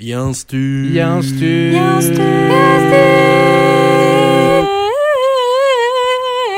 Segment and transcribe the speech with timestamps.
[0.00, 0.88] Y'a un stu.
[0.92, 1.74] Y'a un stu.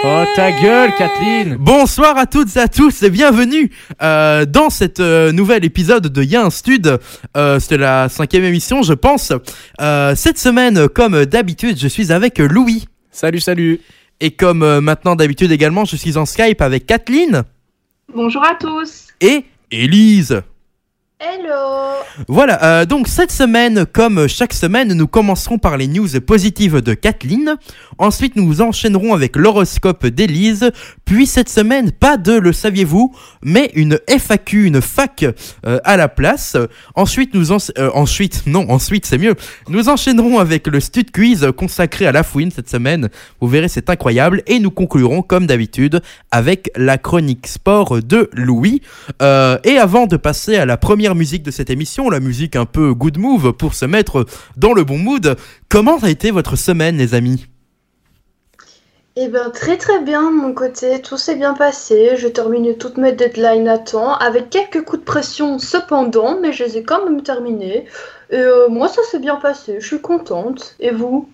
[0.05, 3.71] Oh ta gueule, Kathleen Bonsoir à toutes et à tous et bienvenue
[4.03, 6.99] euh, dans cet euh, nouvel épisode de Y'a un stud.
[7.37, 9.33] Euh, C'était la cinquième émission, je pense.
[9.81, 12.87] Euh, cette semaine, comme d'habitude, je suis avec Louis.
[13.11, 13.81] Salut, salut
[14.21, 17.43] Et comme euh, maintenant d'habitude également, je suis en Skype avec Kathleen
[18.15, 19.07] Bonjour à tous.
[19.21, 20.43] et Élise.
[21.25, 22.03] Hello.
[22.27, 26.95] Voilà, euh, donc cette semaine, comme chaque semaine, nous commencerons par les news positives de
[26.95, 27.55] Kathleen.
[27.99, 30.73] Ensuite, nous enchaînerons avec l'horoscope d'Élise.
[31.05, 33.15] Puis cette semaine, pas de le saviez-vous,
[33.45, 35.25] mais une FAQ, une fac
[35.65, 36.57] euh, à la place.
[36.97, 37.59] Ensuite, nous en...
[37.79, 39.37] euh, ensuite, non, ensuite c'est mieux.
[39.69, 43.11] Nous enchaînerons avec le stud quiz consacré à la fouine cette semaine.
[43.41, 44.43] Vous verrez, c'est incroyable.
[44.49, 48.83] Et nous conclurons, comme d'habitude, avec la chronique sport de Louis.
[49.21, 52.95] Et avant de passer à la première musique de cette émission, la musique un peu
[52.95, 55.37] good move pour se mettre dans le bon mood,
[55.69, 57.47] comment a été votre semaine, les amis?
[59.15, 61.03] Eh bien, très très bien de mon côté.
[61.03, 62.17] Tout s'est bien passé.
[62.17, 66.65] J'ai terminé toutes mes deadlines à temps, avec quelques coups de pression cependant, mais je
[66.65, 67.85] les ai quand même terminés.
[68.31, 69.77] Et euh, moi, ça s'est bien passé.
[69.81, 70.77] Je suis contente.
[70.81, 71.29] Et vous?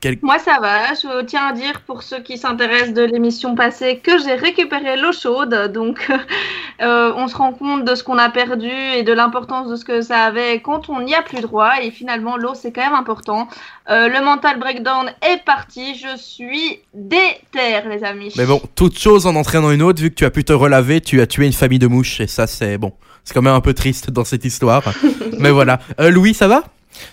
[0.00, 0.94] Quel- Moi, ça va.
[0.94, 5.12] Je tiens à dire pour ceux qui s'intéressent de l'émission passée que j'ai récupéré l'eau
[5.12, 5.70] chaude.
[5.74, 6.08] Donc,
[6.82, 9.84] euh, on se rend compte de ce qu'on a perdu et de l'importance de ce
[9.84, 11.72] que ça avait quand on n'y a plus droit.
[11.82, 13.48] Et finalement, l'eau, c'est quand même important.
[13.90, 15.94] Euh, le mental breakdown est parti.
[15.94, 18.32] Je suis déter, les amis.
[18.36, 21.00] Mais bon, toute chose en entraînant une autre, vu que tu as pu te relaver,
[21.00, 22.92] tu as tué une famille de mouches, et ça, c'est bon.
[23.24, 24.82] C'est quand même un peu triste dans cette histoire.
[25.38, 25.80] Mais voilà.
[26.00, 26.64] Euh, Louis, ça va?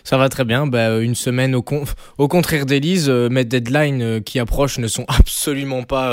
[0.04, 1.86] Ça va très bien, bah, une semaine au, con-
[2.18, 6.12] au contraire d'Elise, euh, mes deadlines euh, qui approchent ne sont absolument pas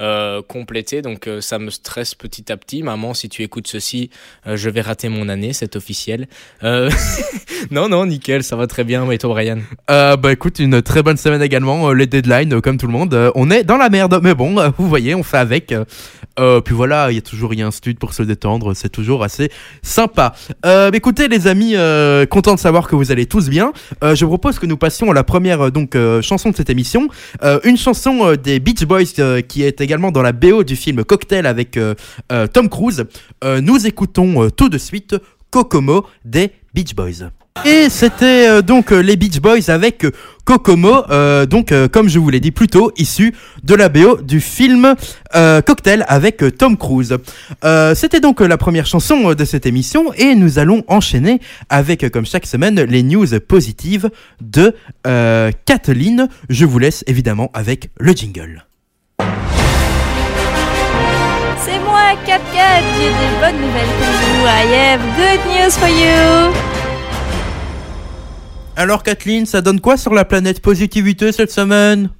[0.00, 2.82] euh, complétées, donc euh, ça me stresse petit à petit.
[2.82, 4.08] Maman, si tu écoutes ceci,
[4.46, 6.28] euh, je vais rater mon année, c'est officiel.
[7.70, 9.58] Non, non, nickel, ça va très bien, et toi Brian?
[9.88, 11.92] Bah écoute, une très bonne semaine également.
[11.92, 14.18] Les deadlines, comme tout le monde, on est dans la merde.
[14.20, 15.72] Mais bon, vous voyez, on fait avec.
[16.36, 18.74] Puis voilà, il y a toujours y un stud pour se détendre.
[18.74, 19.50] C'est toujours assez
[19.80, 20.34] sympa.
[20.92, 21.76] Écoutez, les amis,
[22.28, 23.72] content de savoir que vous allez tous bien.
[24.02, 27.08] Je propose que nous passions à la première donc chanson de cette émission.
[27.62, 31.76] Une chanson des Beach Boys qui est également dans la BO du film Cocktail avec
[31.76, 31.94] euh,
[32.30, 33.04] euh, Tom Cruise.
[33.44, 35.16] Euh, nous écoutons tout de suite
[35.50, 37.28] Kokomo des Beach Boys.
[37.66, 40.06] Et c'était donc les Beach Boys avec
[40.46, 41.02] Kokomo,
[41.44, 44.94] donc comme je vous l'ai dit plus tôt, issu de la BO du film
[45.34, 47.14] Cocktail avec Tom Cruise.
[47.94, 52.46] C'était donc la première chanson de cette émission et nous allons enchaîner avec, comme chaque
[52.46, 54.08] semaine, les news positives
[54.40, 56.30] de Kathleen.
[56.48, 58.64] Je vous laisse évidemment avec le jingle.
[61.64, 62.42] C'est moi, 4
[62.96, 64.46] j'ai des bonnes nouvelles pour vous.
[64.46, 66.52] I have good news for you.
[68.76, 72.10] Alors Kathleen, ça donne quoi sur la planète positivité cette semaine?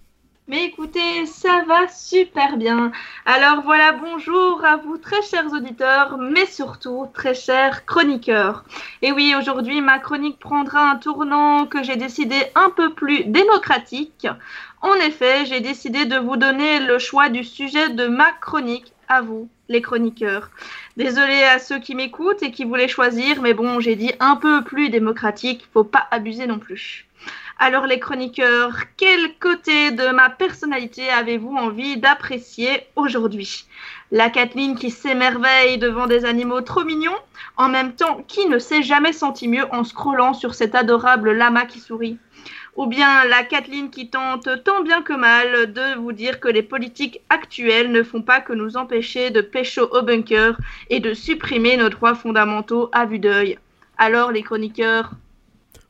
[0.47, 2.93] Mais écoutez, ça va super bien.
[3.27, 8.65] Alors voilà, bonjour à vous très chers auditeurs, mais surtout très chers chroniqueurs.
[9.03, 14.29] Et oui, aujourd'hui, ma chronique prendra un tournant que j'ai décidé un peu plus démocratique.
[14.83, 19.21] En effet, j'ai décidé de vous donner le choix du sujet de ma chronique à
[19.21, 20.51] vous, les chroniqueurs.
[20.97, 24.65] Désolé à ceux qui m'écoutent et qui voulaient choisir, mais bon, j'ai dit un peu
[24.65, 27.07] plus démocratique, faut pas abuser non plus.
[27.59, 33.67] Alors les chroniqueurs, quel côté de ma personnalité avez-vous envie d'apprécier aujourd'hui?
[34.11, 37.17] La Kathleen qui s'émerveille devant des animaux trop mignons
[37.57, 41.67] En même temps, qui ne s'est jamais senti mieux en scrollant sur cet adorable lama
[41.67, 42.19] qui sourit?
[42.77, 46.63] Ou bien la Kathleen qui tente tant bien que mal de vous dire que les
[46.63, 50.59] politiques actuelles ne font pas que nous empêcher de pécho au bunker
[50.91, 53.59] et de supprimer nos droits fondamentaux à vue d'œil.
[53.99, 55.13] Alors les chroniqueurs,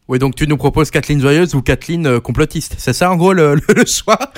[0.09, 2.75] Oui, donc tu nous proposes Kathleen joyeuse ou Kathleen euh, complotiste.
[2.79, 4.19] C'est ça en gros le, le- le choix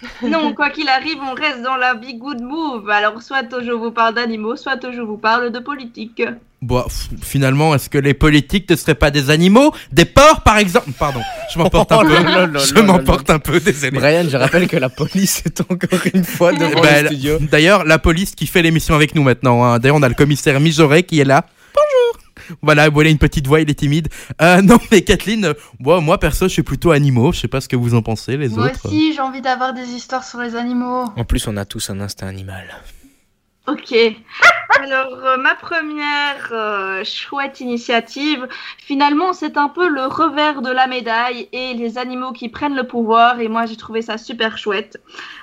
[0.22, 2.88] Non, quoi qu'il arrive, on reste dans la Big Good Move.
[2.90, 6.22] Alors, soit je vous parle d'animaux, soit je vous parle de politique.
[6.66, 9.72] Bon, f- finalement, est-ce que les politiques ne seraient pas des animaux?
[9.92, 10.90] Des porcs, par exemple?
[10.98, 11.20] Pardon,
[11.54, 12.58] je m'emporte un Oh peu.
[12.58, 13.92] je m'emporte un peu, désolé.
[13.96, 17.38] Brian, je rappelle que la police est encore une fois Eh devant ben, le studio.
[17.40, 19.62] D'ailleurs, la police qui fait l'émission avec nous maintenant.
[19.64, 19.78] hein.
[19.78, 21.46] D'ailleurs, on a le commissaire Mijoret qui est là.
[21.72, 22.20] Bonjour
[22.62, 24.08] voilà, voilà une petite voix, il est timide.
[24.42, 27.32] Euh, non, mais Kathleen, moi, moi perso, je suis plutôt animaux.
[27.32, 28.86] Je sais pas ce que vous en pensez, les Moi autres.
[28.86, 31.04] aussi, j'ai envie d'avoir des histoires sur les animaux.
[31.16, 32.64] En plus, on a tous un instinct animal.
[33.68, 33.92] Ok.
[34.82, 38.46] Alors, euh, ma première euh, chouette initiative,
[38.78, 42.86] finalement, c'est un peu le revers de la médaille et les animaux qui prennent le
[42.86, 43.40] pouvoir.
[43.40, 45.00] Et moi, j'ai trouvé ça super chouette.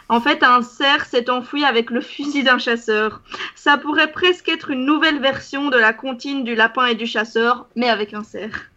[0.09, 3.21] En fait, un cerf s'est enfui avec le fusil d'un chasseur.
[3.55, 7.65] Ça pourrait presque être une nouvelle version de la comptine du lapin et du chasseur,
[7.75, 8.69] mais avec un cerf.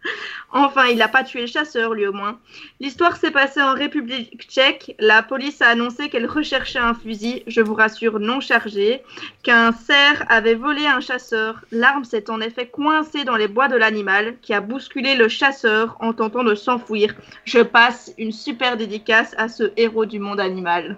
[0.51, 2.39] Enfin, il n'a pas tué le chasseur, lui au moins.
[2.79, 4.95] L'histoire s'est passée en République tchèque.
[4.97, 9.03] La police a annoncé qu'elle recherchait un fusil, je vous rassure, non chargé,
[9.43, 11.65] qu'un cerf avait volé un chasseur.
[11.71, 15.97] L'arme s'est en effet coincée dans les bois de l'animal, qui a bousculé le chasseur
[15.99, 17.13] en tentant de s'enfuir.
[17.43, 20.97] Je passe une super dédicace à ce héros du monde animal.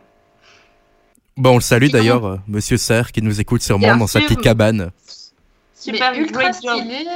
[1.38, 4.19] Bon, on le salue d'ailleurs, euh, Monsieur Serre, qui nous écoute sûrement Bien dans sa
[4.19, 4.92] petite cabane.
[5.74, 7.07] Super, mais ultra stylé.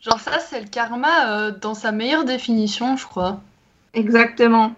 [0.00, 3.40] Genre ça, c'est le karma euh, dans sa meilleure définition, je crois.
[3.92, 4.74] Exactement.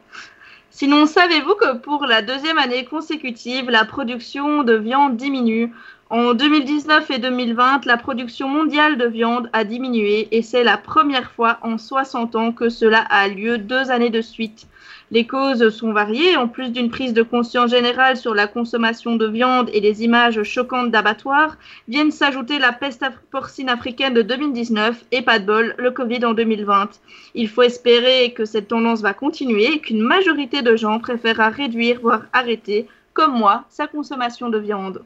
[0.71, 5.73] Sinon, savez-vous que pour la deuxième année consécutive, la production de viande diminue?
[6.11, 11.31] En 2019 et 2020, la production mondiale de viande a diminué et c'est la première
[11.31, 14.67] fois en 60 ans que cela a lieu deux années de suite.
[15.13, 19.27] Les causes sont variées, en plus d'une prise de conscience générale sur la consommation de
[19.27, 25.21] viande et les images choquantes d'abattoirs, viennent s'ajouter la peste porcine africaine de 2019 et
[25.21, 26.99] pas de bol, le Covid en 2020.
[27.35, 32.01] Il faut espérer que cette tendance va continuer et qu'une majorité de gens préférera réduire,
[32.01, 35.03] voire arrêter, comme moi, sa consommation de viande.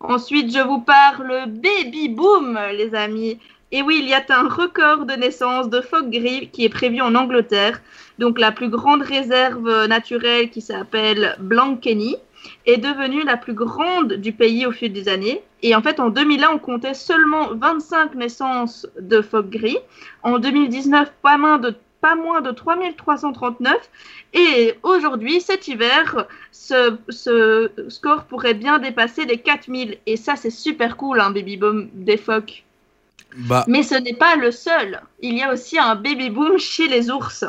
[0.00, 3.38] Ensuite, je vous parle baby boom, les amis.
[3.72, 7.00] Et oui, il y a un record de naissance de phoques gris qui est prévu
[7.00, 7.80] en Angleterre.
[8.18, 12.16] Donc, la plus grande réserve naturelle qui s'appelle Blankeny
[12.66, 15.42] est devenue la plus grande du pays au fil des années.
[15.62, 19.78] Et en fait, en 2001, on comptait seulement 25 naissances de phoques gris.
[20.22, 23.76] En 2019, pas moins de, pas moins de 3339.
[24.32, 26.98] Et aujourd'hui, cet hiver, ce,
[27.88, 29.98] score pourrait bien dépasser les 4000.
[30.06, 32.64] Et ça, c'est super cool, un baby boom des phoques.
[33.36, 35.00] Bah, Mais ce n'est pas le seul.
[35.20, 37.44] Il y a aussi un baby boom chez les ours.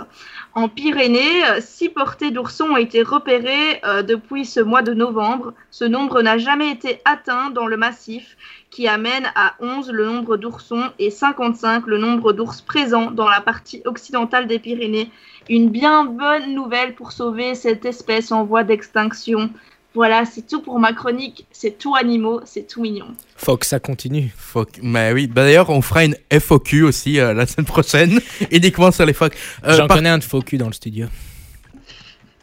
[0.54, 5.54] En Pyrénées, six portées d'oursons ont été repérées euh, depuis ce mois de novembre.
[5.70, 8.36] Ce nombre n'a jamais été atteint dans le massif,
[8.70, 13.40] qui amène à 11 le nombre d'oursons et 55 le nombre d'ours présents dans la
[13.40, 15.10] partie occidentale des Pyrénées.
[15.50, 19.50] Une bien bonne nouvelle pour sauver cette espèce en voie d'extinction.
[19.94, 21.46] Voilà, c'est tout pour ma chronique.
[21.52, 23.08] C'est tout animaux, c'est tout mignon.
[23.36, 24.32] Faut que ça continue.
[24.38, 24.80] fuck.
[24.82, 28.22] Mais oui, bah, d'ailleurs, on fera une FOQ aussi euh, la semaine prochaine,
[28.52, 29.36] uniquement sur les phoques.
[29.66, 31.08] Euh, J'en par- connais un de faux cul dans le studio.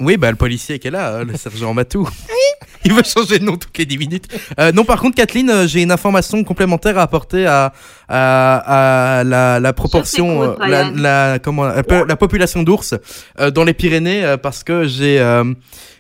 [0.01, 2.09] Oui, bah le policier qui est là, euh, le sergent Matou.
[2.85, 4.29] Il veut changer de nom toutes les 10 minutes.
[4.61, 7.73] Euh, non, par contre, Kathleen, euh, j'ai une information complémentaire à apporter à,
[8.09, 12.95] à, à la, la proportion, euh, la, comment, la, po- la population d'ours
[13.41, 15.53] euh, dans les Pyrénées, euh, parce que j'ai euh,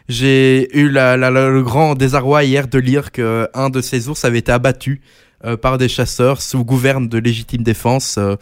[0.08, 4.52] j'ai eu le grand désarroi hier de lire que un de ces ours avait été
[4.52, 5.00] abattu.
[5.44, 8.16] euh, par des chasseurs sous gouverne de légitime défense.
[8.19, 8.37] euh,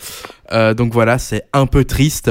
[0.52, 2.30] euh, donc voilà, c'est un peu triste.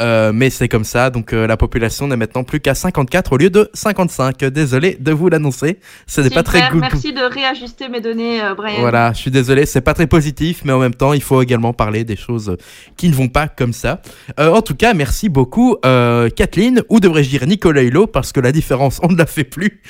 [0.00, 3.36] Euh, mais c'est comme ça, donc euh, la population n'est maintenant plus qu'à 54 au
[3.36, 4.38] lieu de 55.
[4.46, 6.80] Désolé de vous l'annoncer, ce n'est pas très good.
[6.80, 8.80] Merci de réajuster mes données, euh, Brian.
[8.80, 11.72] Voilà, je suis désolé, c'est pas très positif, mais en même temps, il faut également
[11.74, 12.56] parler des choses
[12.96, 14.00] qui ne vont pas comme ça.
[14.38, 19.00] En tout cas, merci beaucoup, Kathleen, ou devrais-je dire Nicolas Hulot, parce que la différence,
[19.02, 19.80] on ne la fait plus,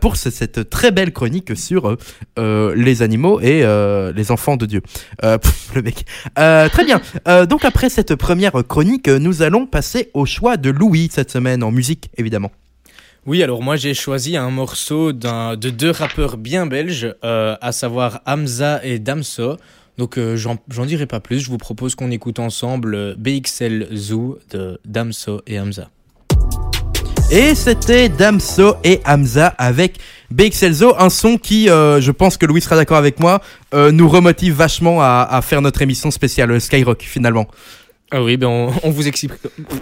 [0.00, 1.96] pour ce- cette très belle chronique sur
[2.36, 3.64] les animaux et
[4.14, 4.82] les enfants de Dieu.
[5.22, 6.04] Pff, le mec.
[6.36, 7.00] Très bien.
[7.46, 11.70] Donc après cette première chronique, nous allons passer au choix de Louis cette semaine en
[11.70, 12.50] musique, évidemment.
[13.26, 17.72] Oui, alors moi j'ai choisi un morceau d'un de deux rappeurs bien belges, euh, à
[17.72, 19.56] savoir Hamza et Damso.
[19.96, 24.38] Donc euh, j'en dirai pas plus, je vous propose qu'on écoute ensemble euh, BXL Zoo
[24.50, 25.88] de Damso et Hamza.
[27.30, 29.98] Et c'était Damso et Hamza avec
[30.30, 33.40] BXLZO, un son qui, euh, je pense que Louis sera d'accord avec moi,
[33.72, 37.46] euh, nous remotive vachement à, à faire notre émission spéciale Skyrock finalement.
[38.10, 39.02] Ah oui, ben on, on vous.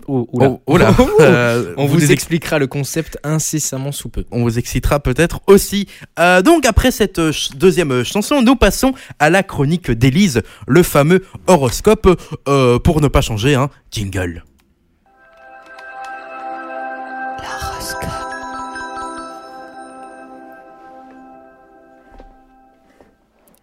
[0.07, 0.27] Oh.
[0.33, 4.25] Oh, oh là, euh, on vous vous, ex- expliquera le concept incessamment sous peu.
[4.31, 5.87] on vous excitera peut-être aussi.
[6.19, 10.43] Euh, donc après cette euh, ch- deuxième euh, chanson, nous passons à la chronique d'Élise,
[10.67, 12.09] le fameux horoscope,
[12.49, 14.45] euh, pour ne pas changer, hein, jingle.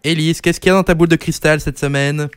[0.04, 2.28] Élise, qu'est-ce qu'il y a dans ta boule de cristal cette semaine?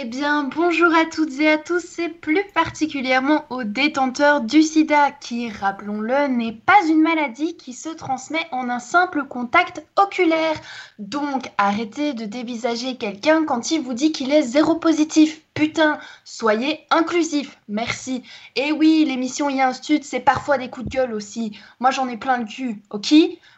[0.00, 5.10] Eh bien, bonjour à toutes et à tous, et plus particulièrement aux détenteurs du sida,
[5.10, 10.54] qui, rappelons-le, n'est pas une maladie qui se transmet en un simple contact oculaire.
[11.00, 15.40] Donc, arrêtez de dévisager quelqu'un quand il vous dit qu'il est zéro positif.
[15.58, 18.22] Putain, soyez inclusifs, merci.
[18.54, 21.58] Et oui, l'émission Y a un stud, c'est parfois des coups de gueule aussi.
[21.80, 23.12] Moi j'en ai plein le cul, ok?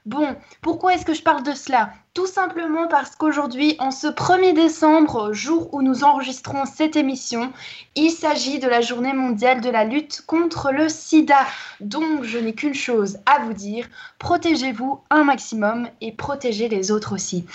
[0.06, 1.90] Bon, pourquoi est-ce que je parle de cela?
[2.12, 7.52] Tout simplement parce qu'aujourd'hui, en ce 1er décembre, jour où nous enregistrons cette émission,
[7.94, 11.46] il s'agit de la journée mondiale de la lutte contre le sida.
[11.80, 13.88] Donc, je n'ai qu'une chose à vous dire,
[14.18, 17.46] protégez-vous un maximum et protégez les autres aussi.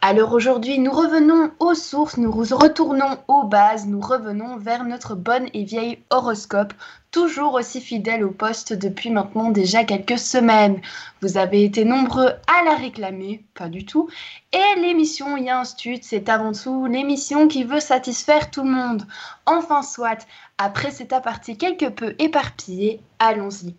[0.00, 5.64] Alors aujourd'hui, nous revenons aux sources, nous retournons aux bases, revenons vers notre bonne et
[5.64, 6.72] vieille horoscope
[7.10, 10.80] toujours aussi fidèle au poste depuis maintenant déjà quelques semaines.
[11.20, 14.08] Vous avez été nombreux à la réclamer, pas du tout.
[14.52, 19.06] Et l'émission Y stud, c'est avant tout l'émission qui veut satisfaire tout le monde.
[19.46, 20.26] Enfin soit,
[20.58, 23.76] après cet aparté quelque peu éparpillé, allons-y.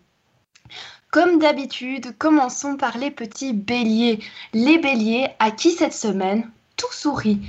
[1.10, 4.20] Comme d'habitude, commençons par les petits béliers.
[4.54, 7.40] Les béliers à qui cette semaine tout sourit.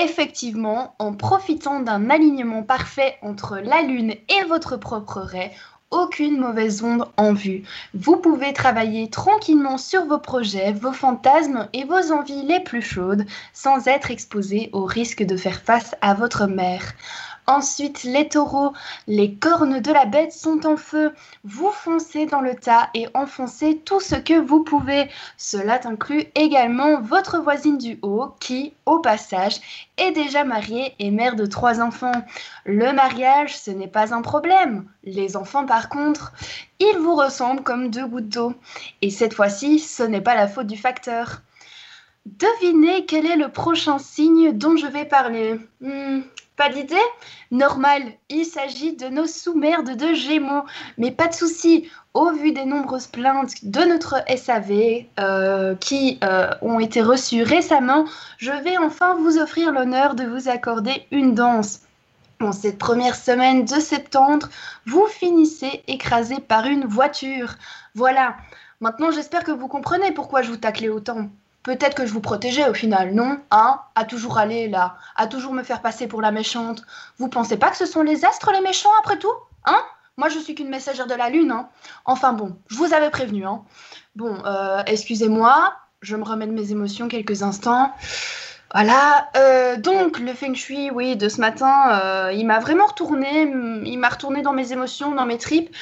[0.00, 5.50] Effectivement, en profitant d'un alignement parfait entre la Lune et votre propre raie,
[5.90, 7.64] aucune mauvaise onde en vue.
[7.94, 13.26] Vous pouvez travailler tranquillement sur vos projets, vos fantasmes et vos envies les plus chaudes
[13.52, 16.94] sans être exposé au risque de faire face à votre mère.
[17.48, 18.74] Ensuite, les taureaux,
[19.06, 21.14] les cornes de la bête sont en feu.
[21.44, 25.08] Vous foncez dans le tas et enfoncez tout ce que vous pouvez.
[25.38, 29.60] Cela inclut également votre voisine du haut qui, au passage,
[29.96, 32.12] est déjà mariée et mère de trois enfants.
[32.66, 34.84] Le mariage, ce n'est pas un problème.
[35.02, 36.34] Les enfants, par contre,
[36.80, 38.52] ils vous ressemblent comme deux gouttes d'eau.
[39.00, 41.40] Et cette fois-ci, ce n'est pas la faute du facteur.
[42.26, 45.58] Devinez quel est le prochain signe dont je vais parler.
[45.80, 46.20] Hmm,
[46.58, 46.96] pas d'idée
[47.50, 50.64] Normal, il s'agit de nos sous-merdes de Gémeaux.
[50.98, 56.50] Mais pas de souci, au vu des nombreuses plaintes de notre SAV euh, qui euh,
[56.60, 58.04] ont été reçues récemment,
[58.36, 61.80] je vais enfin vous offrir l'honneur de vous accorder une danse.
[62.40, 64.48] En cette première semaine de septembre,
[64.86, 67.54] vous finissez écrasé par une voiture.
[67.94, 68.36] Voilà.
[68.80, 71.30] Maintenant, j'espère que vous comprenez pourquoi je vous taclais autant.
[71.62, 75.52] Peut-être que je vous protégeais au final, non Hein À toujours aller là, à toujours
[75.52, 76.82] me faire passer pour la méchante.
[77.18, 79.32] Vous pensez pas que ce sont les astres les méchants après tout
[79.64, 79.78] Hein?
[80.16, 81.68] Moi je suis qu'une messagère de la lune, hein
[82.04, 83.62] Enfin bon, je vous avais prévenu, hein
[84.16, 87.92] Bon, euh, excusez-moi, je me remets de mes émotions quelques instants.
[88.74, 93.50] Voilà, euh, donc le feng shui, oui, de ce matin, euh, il m'a vraiment retourné,
[93.84, 95.74] il m'a retourné dans mes émotions, dans mes tripes.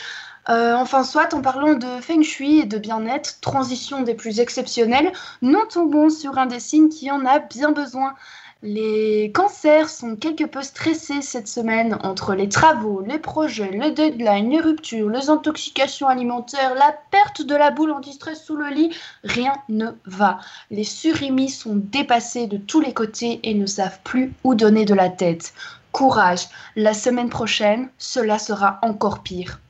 [0.49, 5.13] Euh, enfin, soit en parlant de feng shui et de bien-être, transition des plus exceptionnelles,
[5.43, 8.15] nous tombons sur un des signes qui en a bien besoin.
[8.63, 14.51] Les cancers sont quelque peu stressés cette semaine entre les travaux, les projets, les deadlines,
[14.51, 18.97] les ruptures, les intoxications alimentaires, la perte de la boule anti-stress sous le lit.
[19.25, 20.39] Rien ne va.
[20.71, 24.95] Les surimis sont dépassés de tous les côtés et ne savent plus où donner de
[24.95, 25.53] la tête.
[25.93, 29.61] Courage, la semaine prochaine, cela sera encore pire.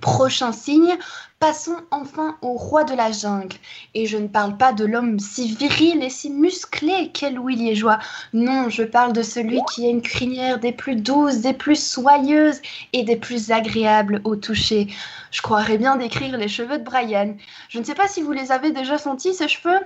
[0.00, 0.98] Prochain signe,
[1.40, 3.56] passons enfin au roi de la jungle.
[3.94, 7.98] Et je ne parle pas de l'homme si viril et si musclé qu'est Louis Liégeois.
[8.32, 12.60] Non, je parle de celui qui a une crinière des plus douces, des plus soyeuses
[12.92, 14.88] et des plus agréables au toucher.
[15.30, 17.34] Je croirais bien décrire les cheveux de Brian.
[17.68, 19.78] Je ne sais pas si vous les avez déjà sentis, ces cheveux.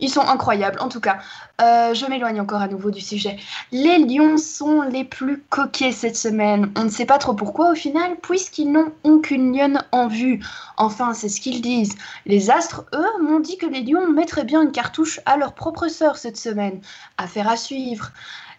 [0.00, 1.18] Ils sont incroyables, en tout cas.
[1.60, 3.36] Euh, je m'éloigne encore à nouveau du sujet.
[3.72, 6.72] Les lions sont les plus coquets cette semaine.
[6.76, 10.40] On ne sait pas trop pourquoi au final, puisqu'ils n'ont aucune lionne en vue.
[11.14, 11.94] C'est ce qu'ils disent.
[12.26, 15.88] Les astres, eux, m'ont dit que les lions mettraient bien une cartouche à leur propre
[15.88, 16.80] sœur cette semaine.
[17.16, 18.10] Affaire à suivre.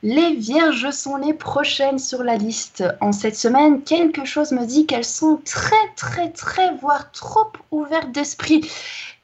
[0.01, 2.84] Les vierges sont les prochaines sur la liste.
[3.01, 8.12] En cette semaine, quelque chose me dit qu'elles sont très, très, très, voire trop ouvertes
[8.12, 8.69] d'esprit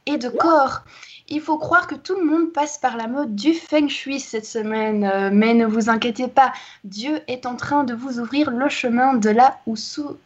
[0.05, 0.81] et de corps.
[1.27, 4.45] Il faut croire que tout le monde passe par la mode du feng shui cette
[4.45, 6.53] semaine, euh, mais ne vous inquiétez pas,
[6.83, 9.75] Dieu est en train de vous ouvrir le chemin de là où,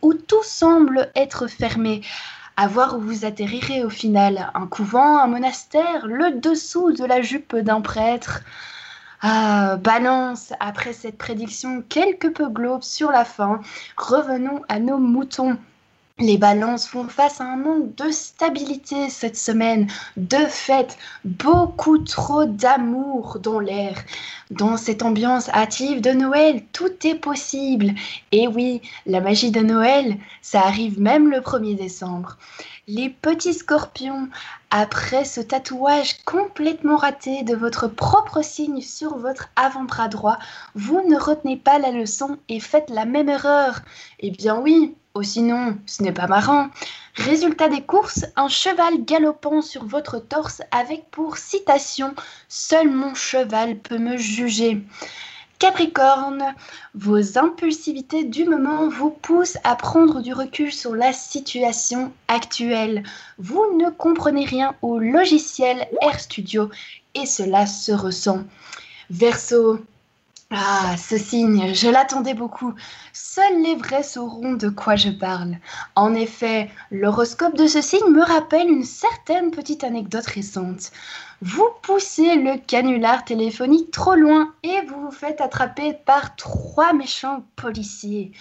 [0.01, 2.01] où tout semble être fermé.
[2.61, 7.21] À voir où vous atterrirez au final, un couvent, un monastère, le dessous de la
[7.21, 8.41] jupe d'un prêtre.
[9.21, 13.61] Ah, balance, après cette prédiction quelque peu globe sur la fin,
[13.95, 15.57] revenons à nos moutons.
[16.21, 22.43] Les balances font face à un manque de stabilité cette semaine, de fait, beaucoup trop
[22.43, 23.95] d'amour dans l'air.
[24.51, 27.93] Dans cette ambiance hâtive de Noël, tout est possible.
[28.33, 32.37] Et oui, la magie de Noël, ça arrive même le 1er décembre.
[32.91, 34.29] Les petits scorpions,
[34.71, 40.39] après ce tatouage complètement raté de votre propre signe sur votre avant-bras droit,
[40.73, 43.81] vous ne retenez pas la leçon et faites la même erreur.
[44.21, 46.69] Eh bien oui, ou sinon, ce n'est pas marrant.
[47.13, 52.15] Résultat des courses, un cheval galopant sur votre torse avec pour citation
[52.47, 54.83] Seul mon cheval peut me juger.
[55.59, 56.55] Capricorne,
[56.95, 63.03] vos impulsivités du moment vous poussent à prendre du recul sur la situation actuelle.
[63.37, 66.69] Vous ne comprenez rien au logiciel RStudio
[67.13, 68.45] et cela se ressent.
[69.09, 69.79] Verseau,
[70.51, 72.73] ah, ce signe, je l'attendais beaucoup.
[73.13, 75.57] Seuls les vrais sauront de quoi je parle.
[75.95, 80.91] En effet, l'horoscope de ce signe me rappelle une certaine petite anecdote récente.
[81.43, 87.43] Vous poussez le canular téléphonique trop loin et vous vous faites attraper par trois méchants
[87.55, 88.31] policiers.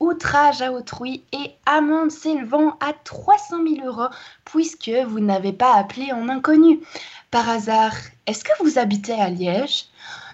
[0.00, 4.08] Outrage à autrui et amende s'élevant à 300 000 euros
[4.46, 6.80] puisque vous n'avez pas appelé en inconnu.
[7.30, 7.92] Par hasard,
[8.26, 9.84] est-ce que vous habitez à Liège?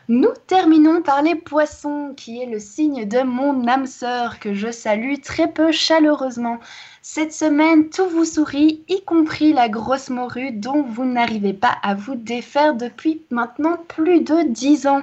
[0.09, 4.71] Nous terminons par les poissons, qui est le signe de mon âme sœur, que je
[4.71, 6.59] salue très peu chaleureusement.
[7.01, 11.95] Cette semaine, tout vous sourit, y compris la grosse morue dont vous n'arrivez pas à
[11.95, 15.03] vous défaire depuis maintenant plus de dix ans.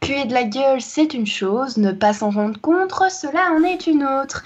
[0.00, 3.86] Puer de la gueule, c'est une chose, ne pas s'en rendre compte, cela en est
[3.86, 4.42] une autre.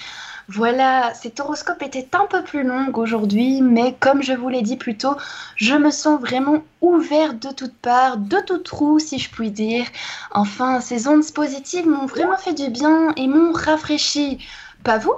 [0.48, 4.76] Voilà, cet horoscope était un peu plus long aujourd'hui, mais comme je vous l'ai dit
[4.76, 5.16] plus tôt,
[5.56, 9.86] je me sens vraiment ouverte de toutes parts, de tout trou si je puis dire.
[10.32, 14.38] Enfin, ces ondes positives m'ont vraiment fait du bien et m'ont rafraîchi.
[14.82, 15.14] Pas vous?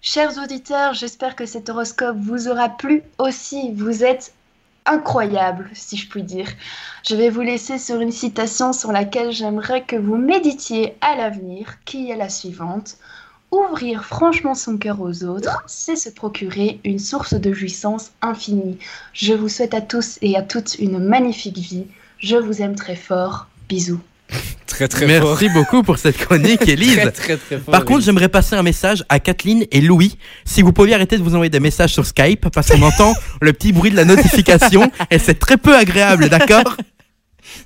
[0.00, 3.72] Chers auditeurs, j'espère que cet horoscope vous aura plu aussi.
[3.74, 4.32] Vous êtes
[4.86, 6.48] incroyable, si je puis dire.
[7.06, 11.74] Je vais vous laisser sur une citation sur laquelle j'aimerais que vous méditiez à l'avenir,
[11.84, 12.96] qui est la suivante.
[13.52, 18.78] Ouvrir franchement son cœur aux autres, c'est se procurer une source de jouissance infinie.
[19.12, 21.84] Je vous souhaite à tous et à toutes une magnifique vie.
[22.18, 23.48] Je vous aime très fort.
[23.68, 24.00] Bisous.
[24.66, 25.52] Très très Merci fort.
[25.52, 26.96] beaucoup pour cette chronique, Elise.
[26.96, 27.72] Très très très fort.
[27.72, 30.16] Par contre, j'aimerais passer un message à Kathleen et Louis.
[30.46, 33.52] Si vous pouviez arrêter de vous envoyer des messages sur Skype, parce qu'on entend le
[33.52, 36.78] petit bruit de la notification et c'est très peu agréable, d'accord?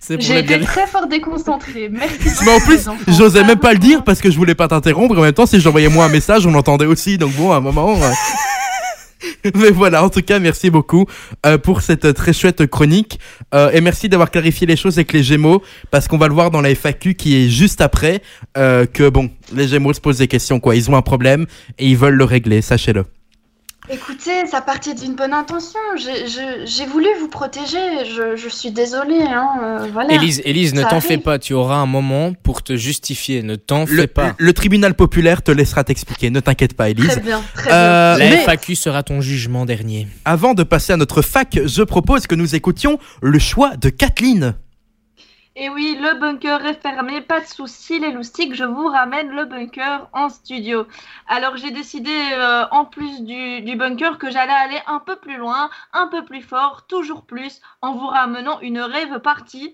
[0.09, 1.89] J'ai été très fort déconcentrée.
[1.91, 2.17] Merci.
[2.45, 5.17] Mais en plus, j'osais même pas le dire parce que je voulais pas t'interrompre.
[5.19, 7.19] En même temps, si j'envoyais moi un message, on l'entendait aussi.
[7.19, 7.97] Donc bon, à un moment.
[8.03, 8.11] euh,
[9.55, 11.07] Mais voilà, en tout cas, merci beaucoup
[11.45, 13.19] euh, pour cette très chouette chronique.
[13.55, 16.51] Euh, et merci d'avoir clarifié les choses avec les Gémeaux, parce qu'on va le voir
[16.51, 18.23] dans la FAQ qui est juste après,
[18.57, 20.77] euh, que bon, les Gémeaux se posent des questions, quoi.
[20.77, 21.47] Ils ont un problème
[21.79, 23.05] et ils veulent le régler, sachez-le.
[23.89, 25.79] Écoutez, ça partait d'une bonne intention.
[25.97, 27.77] J'ai- voulu vous protéger.
[28.05, 29.23] Je, je suis désolée.
[29.23, 30.15] Hein, euh, voilà.
[30.15, 31.39] Élise, Élise, ne t'en fais pas.
[31.39, 33.43] Tu auras un moment pour te justifier.
[33.43, 34.35] Ne t'en fais pas.
[34.39, 37.07] le tribunal populaire te laissera t'expliquer, ne t'inquiète pas, Elise.
[37.09, 40.09] Très bien, très Euh, La mais FAQ sera ton jugement dernier.
[40.25, 44.55] avant de passer à notre fac, je propose que nous écoutions le choix de Kathleen.
[45.59, 49.47] Et oui, le bunker est fermé, pas de souci les loustiques, je vous ramène le
[49.47, 50.87] bunker en studio.
[51.29, 55.71] Alors j'ai décidé, euh, en plus du, bunker, que j'allais aller un peu plus loin,
[55.95, 59.73] un peu plus fort, toujours plus, en vous ramenant une rêve partie.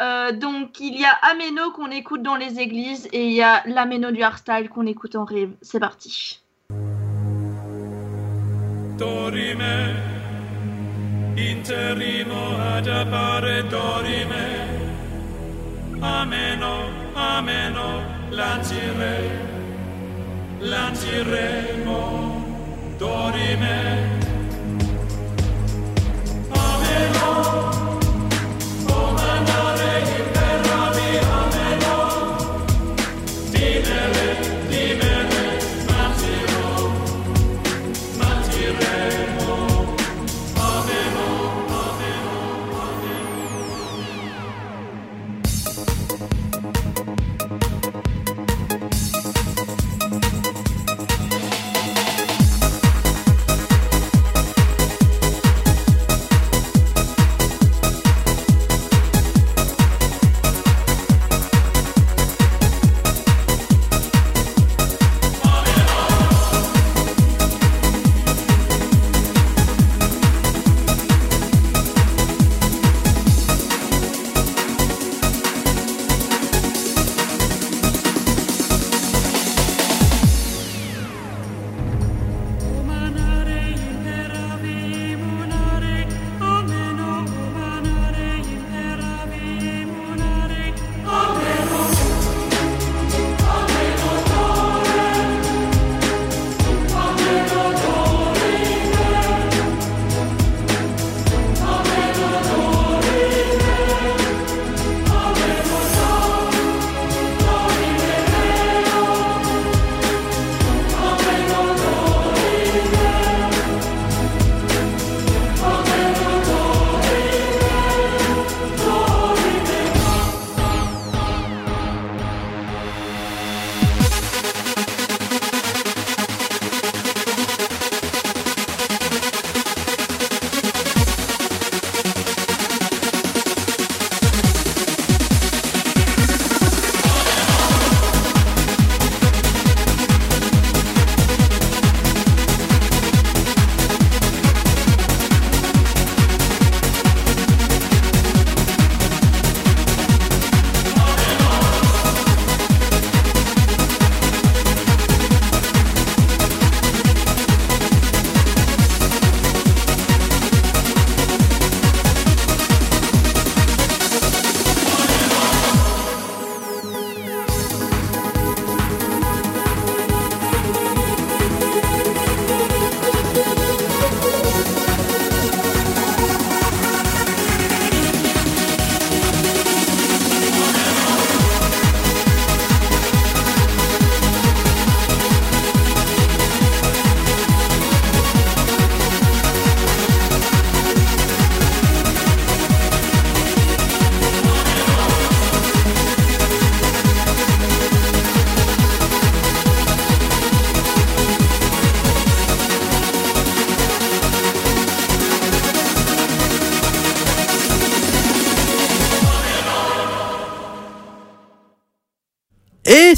[0.00, 3.60] Euh, donc il y a Ameno qu'on écoute dans les églises et il y a
[3.66, 5.50] l'Ameno du hardstyle qu'on écoute en rêve.
[5.62, 6.44] C'est parti.
[16.04, 19.30] Ameno, oh, ameno, oh, lancire,
[20.60, 22.00] lanciremo,
[22.98, 24.13] dorime.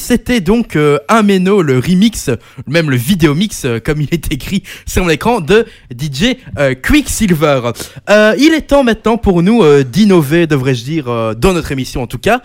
[0.07, 2.31] C'était donc euh, un méno, le remix,
[2.69, 6.77] même le vidéo mix, euh, comme il est écrit sur mon écran, de DJ euh,
[6.77, 7.73] Quicksilver.
[8.09, 12.19] Euh, il est temps maintenant pour nous d'innover, devrais-je dire, dans notre émission en tout
[12.19, 12.41] cas,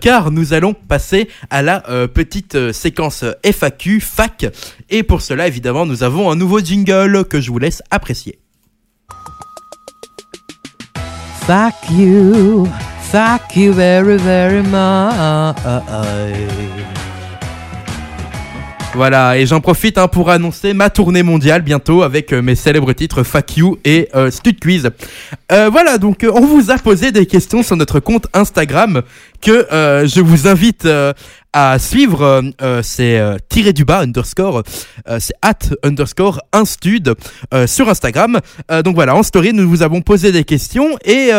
[0.00, 4.46] car nous allons passer à la petite séquence FAQ, FAC,
[4.90, 8.38] et pour cela, évidemment, nous avons un nouveau jingle que je vous laisse apprécier.
[11.46, 12.68] Fuck you.
[13.10, 15.56] Fuck you very, very much.
[18.98, 22.92] Voilà, et j'en profite hein, pour annoncer ma tournée mondiale bientôt avec euh, mes célèbres
[22.92, 24.90] titres Fuck You et euh, Stud Quiz.
[25.52, 29.02] Euh, voilà, donc on vous a posé des questions sur notre compte Instagram
[29.40, 30.88] que je vous invite
[31.52, 32.22] à suivre.
[32.22, 34.62] euh, euh, c'est euh, tiré du bas underscore,
[35.18, 37.14] c'est at underscore instud
[37.66, 38.40] sur Instagram.
[38.84, 41.30] Donc voilà, en story, nous vous avons posé des questions et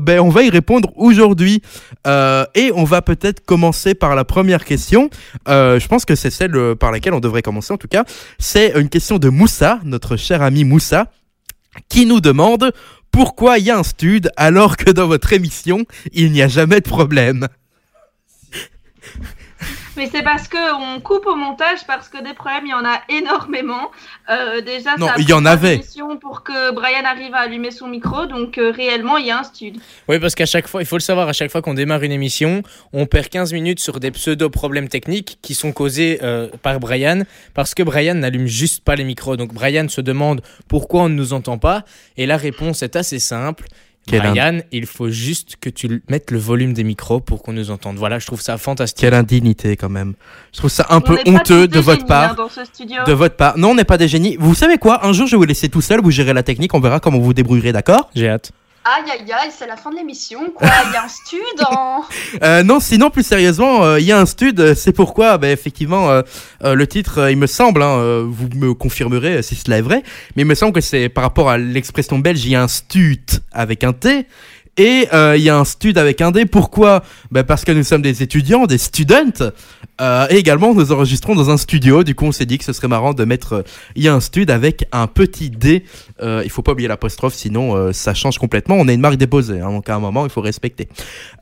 [0.00, 1.62] ben, on va y répondre aujourd'hui.
[2.06, 5.10] Et on va peut-être commencer par la première question.
[5.46, 8.04] Je pense que c'est celle par laquelle on devrait commencer en tout cas.
[8.38, 11.06] C'est une question de Moussa, notre cher ami Moussa,
[11.88, 12.72] qui nous demande
[13.10, 16.80] pourquoi il y a un stud alors que dans votre émission, il n'y a jamais
[16.80, 17.48] de problème.
[19.96, 22.84] Mais c'est parce que on coupe au montage parce que des problèmes, il y en
[22.84, 23.90] a énormément.
[24.28, 25.80] Euh, déjà, Non, ça a il y en avait.
[26.20, 29.44] pour que Brian arrive à allumer son micro, donc euh, réellement, il y a un
[29.44, 29.76] stud.
[30.08, 32.12] Oui, parce qu'à chaque fois, il faut le savoir, à chaque fois qu'on démarre une
[32.12, 37.22] émission, on perd 15 minutes sur des pseudo-problèmes techniques qui sont causés euh, par Brian,
[37.54, 39.36] parce que Brian n'allume juste pas les micros.
[39.36, 41.84] Donc Brian se demande pourquoi on ne nous entend pas,
[42.16, 43.64] et la réponse est assez simple.
[44.06, 47.70] Quel Brian, il faut juste que tu mettes le volume des micros pour qu'on nous
[47.70, 47.96] entende.
[47.96, 49.00] Voilà, je trouve ça fantastique.
[49.00, 50.14] Quelle indignité quand même.
[50.52, 52.32] Je trouve ça un On peu honteux de votre génies, part.
[52.32, 52.98] hein, dans ce studio.
[53.06, 53.56] De votre part.
[53.56, 54.36] Non, on n'est pas des génies.
[54.38, 55.06] Vous savez quoi?
[55.06, 57.18] Un jour, je vais vous laisser tout seul, vous gérez la technique, on verra comment
[57.18, 58.10] vous vous débrouillerez, d'accord?
[58.14, 58.52] J'ai hâte.
[58.86, 60.68] Aïe aïe aïe, c'est la fin de l'émission quoi.
[60.86, 62.02] Il y a un stud en.
[62.42, 64.58] Euh, non, sinon, plus sérieusement, euh, il y a un stud.
[64.60, 66.22] euh, C'est pourquoi, bah, effectivement, euh,
[66.62, 70.02] le titre, il me semble, hein, vous me confirmerez si cela est vrai,
[70.36, 72.68] mais il me semble que c'est par rapport à l'expression belge, il y a un
[72.68, 73.20] stud
[73.52, 74.26] avec un T.
[74.76, 76.46] Et euh, il y a un stud avec un D.
[76.46, 77.02] Pourquoi?
[77.30, 79.52] Bah, Parce que nous sommes des étudiants, des students.
[80.00, 82.02] Euh, et également, nous enregistrons dans un studio.
[82.02, 83.62] Du coup, on s'est dit que ce serait marrant de mettre euh,
[83.94, 85.84] il y a un stud avec un petit D.
[86.20, 88.76] Euh, il faut pas oublier l'apostrophe, sinon ça change complètement.
[88.76, 90.88] On est une marque déposée, hein, donc à un moment, il faut respecter.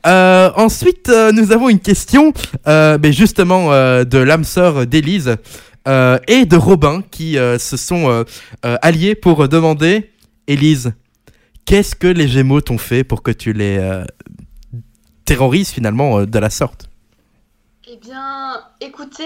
[0.04, 2.32] Ensuite, nous avons une question,
[2.66, 5.36] euh, ben, justement, de l'âme sœur d'Élise
[5.86, 8.24] et de Robin qui se sont
[8.62, 10.10] alliés pour demander,
[10.46, 10.92] Élise,
[11.64, 14.04] qu'est-ce que les Gémeaux t'ont fait pour que tu les euh,
[15.24, 16.88] terrorises finalement euh, de la sorte?
[17.90, 19.24] Eh bien, écoutez,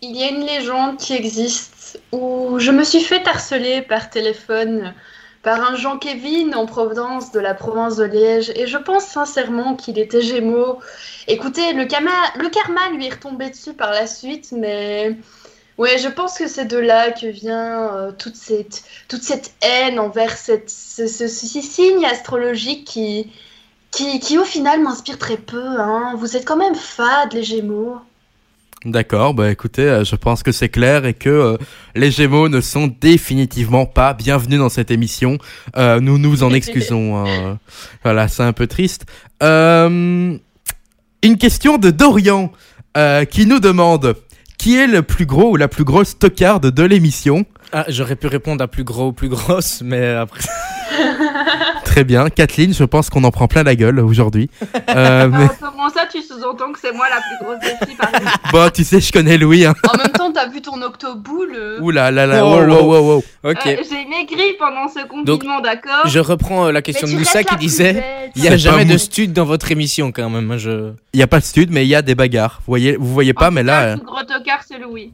[0.00, 4.94] il y a une légende qui existe où je me suis fait harceler par téléphone
[5.42, 9.76] par un Jean Kevin en provenance de la province de Liège et je pense sincèrement
[9.76, 10.80] qu'il était Gémeaux.
[11.28, 15.16] Écoutez, le, karma- le karma lui est retombé dessus par la suite, mais
[15.78, 19.98] ouais, je pense que c'est de là que vient euh, toute cette toute cette haine
[19.98, 23.30] envers cette, ce, ce- ce signe astrologique qui
[23.90, 25.64] qui, qui au final m'inspire très peu.
[25.78, 26.14] Hein.
[26.18, 27.96] Vous êtes quand même fades les Gémeaux.
[28.84, 31.56] D'accord, bah écoutez, euh, je pense que c'est clair et que euh,
[31.96, 35.38] les Gémeaux ne sont définitivement pas bienvenus dans cette émission.
[35.76, 37.16] Euh, nous nous en excusons.
[37.16, 37.58] hein.
[38.04, 39.06] Voilà, c'est un peu triste.
[39.40, 40.40] Une
[41.38, 42.52] question de Dorian
[43.30, 44.14] qui nous demande
[44.58, 47.44] qui est le plus gros ou la plus grosse tocarde de l'émission
[47.78, 50.40] Ah, j'aurais pu répondre à plus gros ou plus grosse, mais après.
[51.84, 54.48] Très bien, Kathleen, je pense qu'on en prend plein la gueule aujourd'hui.
[54.88, 57.96] Euh, mais Ah, comment ça, tu sous-entends que c'est moi la plus grosse des filles,
[57.96, 59.66] par exemple bon, tu sais, je connais Louis.
[59.66, 59.74] Hein.
[59.92, 61.52] En même temps, t'as vu ton octoboule.
[61.54, 63.24] euh, Ouh là là là, Oh, wow, wow, wow, wow.
[63.50, 63.66] Ok.
[63.66, 67.44] Euh, J'ai maigri pendant ce confinement, d'accord Je reprends euh, la question mais de Moussa
[67.44, 68.02] qui disait
[68.36, 70.50] il n'y a jamais de stud dans votre émission quand même.
[70.50, 70.92] hein, Je...
[71.12, 72.60] Il n'y a pas de stud, mais il y a des bagarres.
[72.66, 75.12] Vous voyez, vous voyez pas, En mais là, euh, Le plus gros tocard, c'est Louis.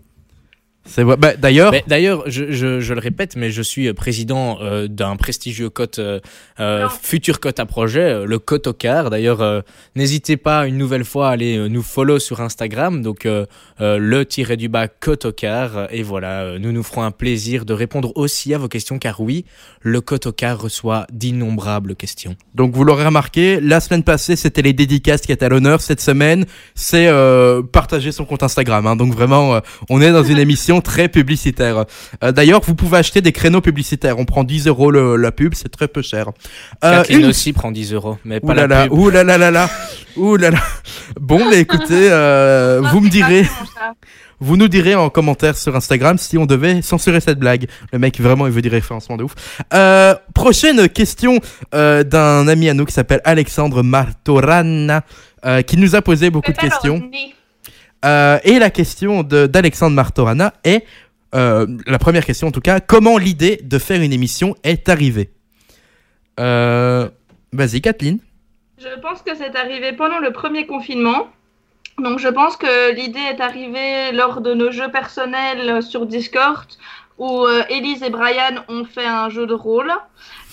[0.84, 1.16] C'est vrai.
[1.16, 5.16] Bah, D'ailleurs, D'ailleurs, je, je, je le répète, mais je suis euh, président euh, d'un
[5.16, 6.20] prestigieux cote, euh,
[6.60, 9.10] euh, futur cote à projet, le cote au quart.
[9.10, 9.60] D'ailleurs, euh,
[9.96, 13.46] n'hésitez pas une nouvelle fois à aller nous follow sur Instagram, donc euh,
[13.80, 15.88] euh, le tiré du bas cote au quart.
[15.90, 19.44] Et voilà, nous nous ferons un plaisir de répondre aussi à vos questions, car oui,
[19.80, 22.36] le cote au quart reçoit d'innombrables questions.
[22.54, 25.80] Donc vous l'aurez remarqué, la semaine passée c'était les dédicaces qui étaient à l'honneur.
[25.80, 28.86] Cette semaine c'est euh, partager son compte Instagram.
[28.86, 28.96] hein.
[28.96, 31.84] Donc vraiment, euh, on est dans une émission très publicitaire.
[32.24, 34.18] Euh, D'ailleurs, vous pouvez acheter des créneaux publicitaires.
[34.18, 36.30] On prend 10 euros le- la pub, c'est très peu cher.
[36.84, 38.98] Euh, une- aussi prend 10 euros, mais Ouh pas là la là, pub.
[38.98, 39.68] ouh là là là là,
[40.16, 40.58] ouh là là.
[41.20, 43.46] Bon, mais écoutez, euh, vous me direz,
[44.40, 47.66] vous nous direz en commentaire sur Instagram si on devait censurer cette blague.
[47.92, 49.34] Le mec vraiment il veut du référencement de ouf.
[49.74, 51.38] Euh, prochaine question
[51.74, 55.02] euh, d'un ami à nous qui s'appelle Alexandre Martorana
[55.44, 57.02] euh, qui nous a posé beaucoup de questions.
[58.04, 60.84] Euh, et la question d'Alexandre Martorana est,
[61.34, 65.30] euh, la première question en tout cas, comment l'idée de faire une émission est arrivée
[66.40, 67.08] Euh,
[67.52, 68.18] Vas-y, Kathleen.
[68.78, 71.28] Je pense que c'est arrivé pendant le premier confinement.
[71.98, 76.66] Donc je pense que l'idée est arrivée lors de nos jeux personnels sur Discord
[77.18, 79.92] où Elise et Brian ont fait un jeu de rôle.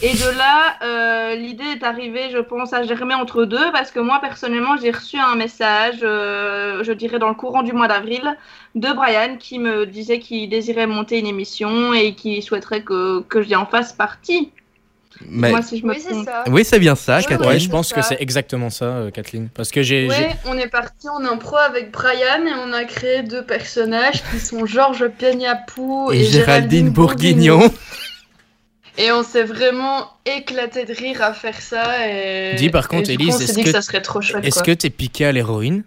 [0.01, 3.99] Et de là, euh, l'idée est arrivée, je pense, à germer entre deux parce que
[3.99, 8.37] moi, personnellement, j'ai reçu un message, euh, je dirais dans le courant du mois d'avril,
[8.75, 13.41] de Brian qui me disait qu'il désirait monter une émission et qui souhaiterait que, que
[13.41, 14.51] j'y en fasse partie.
[15.27, 16.45] Mais- Moi, si je me Oui, c'est ça.
[16.47, 17.49] Oui, c'est bien ça, Ouais, Kathleen.
[17.49, 17.95] Ouais, je pense ça.
[17.97, 19.49] que c'est exactement ça, euh, Kathleen.
[19.53, 20.03] Parce que j'ai.
[20.03, 24.23] j'ai- Ouais, on est parti en impro avec Brian et on a créé deux personnages
[24.31, 27.59] qui sont Georges Piagnapou Et et, Géraldine Bourguignon.
[28.97, 32.07] Et on s'est vraiment éclaté de rire à faire ça.
[32.09, 32.55] Et...
[32.55, 34.45] Dis, par et contre, coup, s'est est-ce dit que- que ça serait trop chouette.
[34.45, 34.63] Est-ce quoi.
[34.63, 35.83] que t'es piqué à l'héroïne?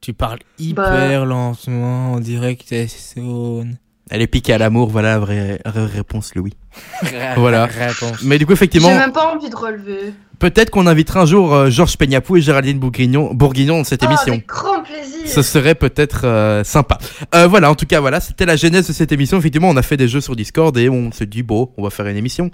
[0.00, 3.76] Tu parles hyper lentement, on dirait que t'es saune.
[4.10, 6.54] Elle est piquée à l'amour, voilà la vraie, vraie réponse, Louis.
[7.36, 7.66] Voilà.
[7.66, 8.22] Réponse.
[8.22, 10.12] Mais du coup, J'ai effectivement, même pas envie de relever.
[10.42, 14.06] Peut-être qu'on invitera un jour euh, Georges Peñapou et Géraldine Bourguignon, Bourguignon dans cette Ah,
[14.06, 14.32] émission.
[14.34, 15.20] avec grand plaisir.
[15.24, 16.98] Ce serait peut-être euh, sympa.
[17.36, 19.38] Euh, voilà, en tout cas, voilà, c'était la genèse de cette émission.
[19.38, 21.90] Effectivement, on a fait des jeux sur Discord et on se dit, bon, on va
[21.90, 22.50] faire une émission.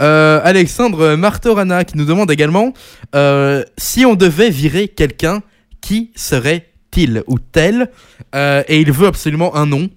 [0.00, 2.72] Euh, Alexandre Martorana qui nous demande également
[3.14, 5.40] euh, si on devait virer quelqu'un,
[5.80, 7.88] qui serait-il ou tel
[8.34, 9.88] Euh, Et il veut absolument un nom.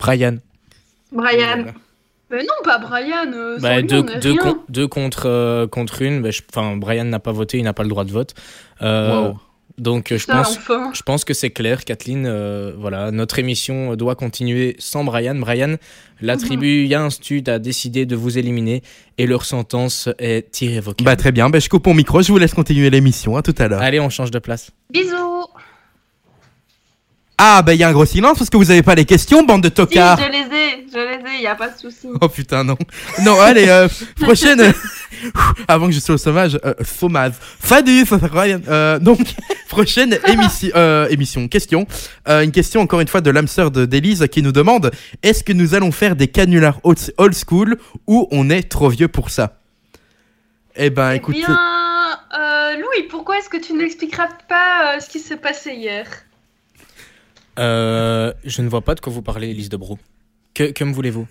[0.00, 0.36] Brian.
[1.12, 1.66] Brian.
[2.30, 3.32] Mais non, pas Brian.
[3.32, 6.22] euh, Bah, lui, deux, con- contre, euh, contre une.
[6.22, 8.34] Bah, Enfin, Brian n'a pas voté, il n'a pas le droit de vote.
[8.82, 9.38] Euh, Wow.
[9.78, 10.90] Donc, je pense, enfin.
[10.94, 12.24] je pense que c'est clair, Kathleen.
[12.26, 15.34] euh, voilà, notre émission doit continuer sans Brian.
[15.34, 15.76] Brian,
[16.22, 16.40] la Mhm.
[16.40, 18.82] tribu Il y a un stud a décidé de vous éliminer
[19.18, 21.04] et leur sentence est irrévocable.
[21.04, 23.36] Bah, très bien, bah, je coupe mon micro, je vous laisse continuer l'émission.
[23.36, 23.82] À tout à l'heure.
[23.82, 24.70] Allez, on change de place.
[24.90, 25.44] Bisous.
[27.38, 29.42] Ah, bah, il y a un gros silence parce que vous avez pas les questions,
[29.42, 30.18] bande de Si, tocards.
[30.18, 32.08] je les ai, je les ai, il n'y a pas de souci.
[32.20, 32.76] Oh putain, non.
[33.22, 33.88] Non, allez, euh,
[34.20, 34.72] prochaine.
[35.68, 37.32] Avant que je sois au sommage, euh, sommage.
[37.60, 38.58] Fadu, ça fait rien.
[38.68, 39.20] Euh, donc,
[39.68, 41.86] prochaine émission, euh, émission, question.
[42.26, 44.90] Euh, une question encore une fois de l'âme sœur d'Élise qui nous demande
[45.22, 49.28] est-ce que nous allons faire des canulars old school ou on est trop vieux pour
[49.28, 49.58] ça?
[50.74, 51.38] Eh ben, Eh écoutez.
[51.40, 51.58] bien,
[52.38, 56.06] euh, Louis, pourquoi est-ce que tu n'expliqueras pas ce qui s'est passé hier?
[57.58, 59.98] Euh, je ne vois pas de quoi vous parlez, Elise de Brou.
[60.54, 61.26] Que, que me voulez-vous?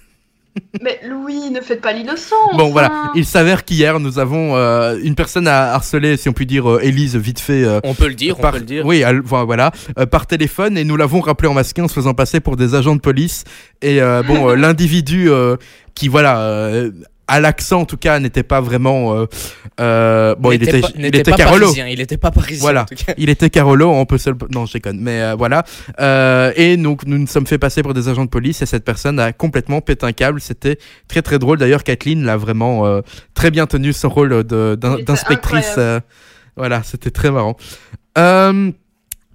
[0.82, 2.36] Mais Louis, ne faites pas l'innocent.
[2.54, 6.46] Bon voilà, il s'avère qu'hier nous avons euh, une personne à harceler, si on peut
[6.46, 7.66] dire, euh, Élise vite fait.
[7.66, 8.86] euh, On peut le dire, par- on peut le dire.
[8.86, 12.14] Oui, elle- voilà, euh, par téléphone et nous l'avons rappelé en masqué en se faisant
[12.14, 13.44] passer pour des agents de police.
[13.82, 15.58] Et euh, bon, euh, l'individu euh,
[15.94, 16.90] qui, voilà, euh,
[17.28, 19.16] à l'accent en tout cas, n'était pas vraiment.
[19.16, 19.26] euh,
[19.80, 21.62] euh, bon, il était, pas- il n'était était pas Carolo.
[21.66, 22.62] parisien, Il était pas parisien.
[22.62, 22.82] Voilà.
[22.84, 23.14] en tout cas.
[23.18, 24.38] Il était Carolo, on peut se le...
[24.54, 25.64] Non, je déconne, mais euh, voilà.
[26.00, 28.86] Euh, et donc, nous nous sommes fait passer pour des agents de police et cette
[28.86, 30.40] personne a complètement pété un câble.
[30.40, 31.58] C'était très très drôle.
[31.58, 33.02] D'ailleurs, Kathleen l'a vraiment euh,
[33.34, 35.76] très bien tenu son rôle d'inspectrice.
[35.78, 36.00] euh,
[36.56, 37.58] voilà, c'était très marrant.
[38.18, 38.72] Euh,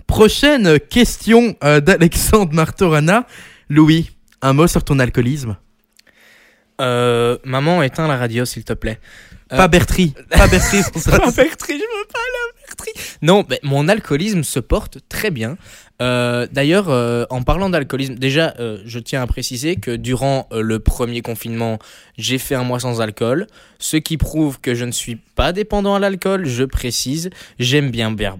[0.07, 3.27] prochaine question euh, d'Alexandre Martorana.
[3.69, 4.11] Louis,
[4.43, 5.57] un mot sur ton alcoolisme?
[6.81, 8.99] Euh, maman, éteins la radio, s'il te plaît.
[9.53, 10.15] Euh, Pas Bertry.
[10.31, 10.83] Pas Bertry.
[10.83, 12.93] Pas Bertry, je veux pas la Bertry.
[13.23, 15.57] Non, mais mon alcoolisme se porte très bien.
[16.01, 20.79] Euh, D'ailleurs, euh, en parlant d'alcoolisme, déjà, euh, je tiens à préciser que durant le
[20.79, 21.79] premier confinement,
[22.17, 23.47] j'ai fait un mois sans alcool,
[23.79, 26.47] ce qui prouve que je ne suis pas dépendant à l'alcool.
[26.47, 28.37] Je précise, j'aime bien, bla-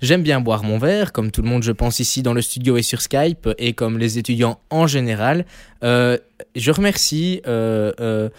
[0.00, 2.76] j'aime bien boire mon verre, comme tout le monde, je pense ici dans le studio
[2.76, 5.44] et sur Skype, et comme les étudiants en général.
[5.82, 8.30] Je remercie le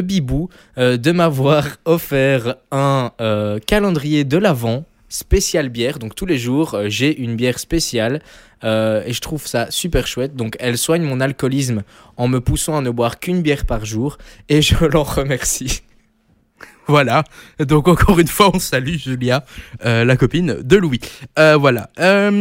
[0.00, 3.12] Bibou de m'avoir offert un
[3.66, 5.98] calendrier de l'Avent spécial bière.
[5.98, 8.20] Donc tous les jours, euh, j'ai une bière spéciale
[8.64, 10.34] euh, et je trouve ça super chouette.
[10.36, 11.82] Donc elle soigne mon alcoolisme
[12.16, 14.18] en me poussant à ne boire qu'une bière par jour
[14.48, 15.82] et je l'en remercie.
[16.90, 17.22] Voilà.
[17.60, 19.44] Donc encore une fois, on salue Julia,
[19.84, 21.00] euh, la copine de Louis.
[21.36, 21.90] Voilà.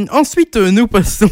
[0.09, 1.29] Ensuite, nous passons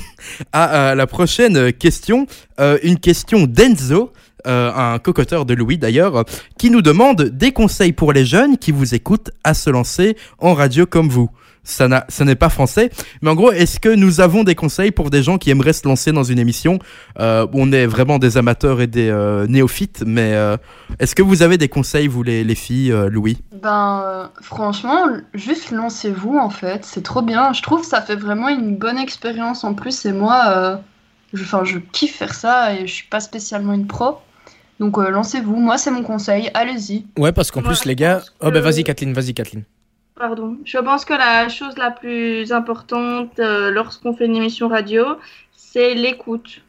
[0.51, 2.27] à, à la prochaine question.
[2.59, 4.11] Une question d'Enzo,
[4.45, 6.25] euh, un cocoteur de Louis d'ailleurs,
[6.57, 10.53] qui nous demande des conseils pour les jeunes qui vous écoutent à se lancer en
[10.53, 11.29] radio comme vous.
[11.65, 12.91] Ça, n'est pas français,
[13.23, 15.87] mais en gros, est-ce que nous avons des conseils pour des gens qui aimeraient se
[15.87, 16.77] lancer dans une émission
[17.19, 20.57] Euh, On est vraiment des amateurs et des euh, néophytes, mais euh,
[20.99, 23.39] est-ce que vous avez des conseils, vous les, les filles, Louis?
[23.63, 27.51] Ben, franchement, juste lancez-vous en fait, c'est trop bien.
[27.51, 30.05] Je trouve que ça fait vraiment une bonne expérience en plus.
[30.05, 30.79] Et moi,
[31.33, 34.19] je, je kiffe faire ça et je suis pas spécialement une pro.
[34.79, 35.55] Donc, euh, lancez-vous.
[35.55, 36.49] Moi, c'est mon conseil.
[36.53, 37.05] Allez-y.
[37.17, 38.21] Ouais, parce qu'en plus, les gars.
[38.41, 39.63] Oh, bah vas-y, Kathleen, vas-y, Kathleen.
[40.15, 40.57] Pardon.
[40.63, 45.05] Je pense que la chose la plus importante euh, lorsqu'on fait une émission radio,
[45.55, 46.61] c'est l'écoute.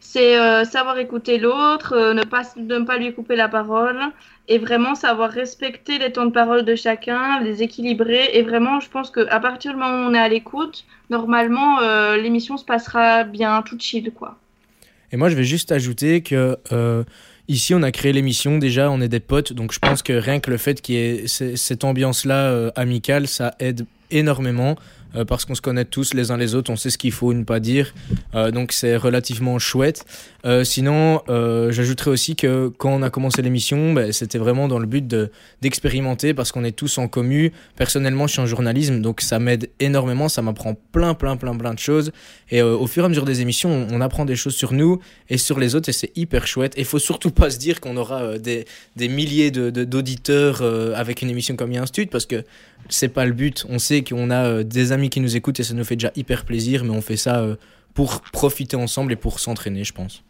[0.00, 4.00] C'est euh, savoir écouter l'autre, euh, ne, pas, ne pas lui couper la parole
[4.48, 8.30] et vraiment savoir respecter les temps de parole de chacun, les équilibrer.
[8.32, 12.16] Et vraiment, je pense qu'à partir du moment où on est à l'écoute, normalement, euh,
[12.16, 14.36] l'émission se passera bien, tout chill, quoi.
[15.12, 17.04] Et moi, je vais juste ajouter que euh,
[17.50, 18.58] ici, on a créé l'émission.
[18.58, 19.52] Déjà, on est des potes.
[19.52, 23.26] Donc, je pense que rien que le fait qu'il y ait cette ambiance-là euh, amicale,
[23.26, 24.76] ça aide énormément.
[25.16, 27.32] Euh, parce qu'on se connaît tous les uns les autres, on sait ce qu'il faut
[27.34, 27.94] ne pas dire.
[28.34, 30.04] Euh, donc, c'est relativement chouette.
[30.46, 34.86] Euh, sinon, j'ajouterais aussi que quand on a commencé l'émission, ben, c'était vraiment dans le
[34.86, 35.30] but de-
[35.62, 37.52] d'expérimenter parce qu'on est tous en commu.
[37.76, 40.28] Personnellement, je suis en journalisme, donc ça m'aide énormément.
[40.28, 42.12] Ça m'apprend plein, plein, plein, plein de choses.
[42.50, 45.38] Et au fur et à mesure des émissions, on, apprend des choses sur nous et
[45.38, 46.72] sur les autres, et c'est hyper chouette.
[46.76, 48.64] Et il faut surtout pas se dire qu'on aura des,
[48.96, 52.44] des milliers de- de- d'auditeurs euh, avec une émission comme Stud, parce que
[52.90, 53.64] c'est pas le but.
[53.70, 56.44] On sait qu'on a des amis qui nous écoutent et ça nous fait déjà hyper
[56.44, 57.56] plaisir, mais on fait ça euh,
[57.94, 60.22] pour profiter ensemble et pour s'entraîner, je pense.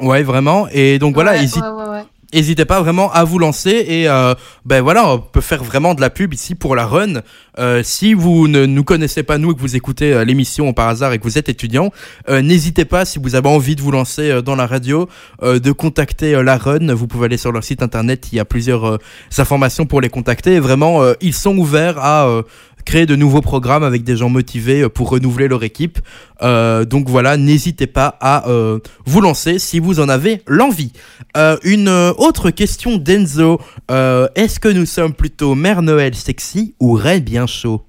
[0.00, 0.66] Ouais, vraiment.
[0.72, 2.02] Et donc voilà, Ouais, hési- ouais, ouais, ouais.
[2.34, 6.00] N'hésitez pas vraiment à vous lancer et euh, ben voilà, on peut faire vraiment de
[6.00, 7.20] la pub ici pour la run.
[7.58, 10.88] Euh, si vous ne nous connaissez pas nous et que vous écoutez euh, l'émission par
[10.88, 11.92] hasard et que vous êtes étudiant,
[12.30, 15.10] euh, n'hésitez pas si vous avez envie de vous lancer euh, dans la radio,
[15.42, 16.94] euh, de contacter euh, la run.
[16.94, 18.96] Vous pouvez aller sur leur site internet, il y a plusieurs euh,
[19.36, 20.54] informations pour les contacter.
[20.54, 22.42] Et vraiment, euh, ils sont ouverts à euh,
[22.84, 25.98] créer de nouveaux programmes avec des gens motivés euh, pour renouveler leur équipe.
[26.42, 30.92] Euh, donc voilà, n'hésitez pas à euh, vous lancer si vous en avez l'envie.
[31.36, 33.60] Euh, une autre question d'Enzo.
[33.90, 37.82] Euh, Est-ce que nous sommes plutôt Mère Noël sexy ou Ray bien chaud?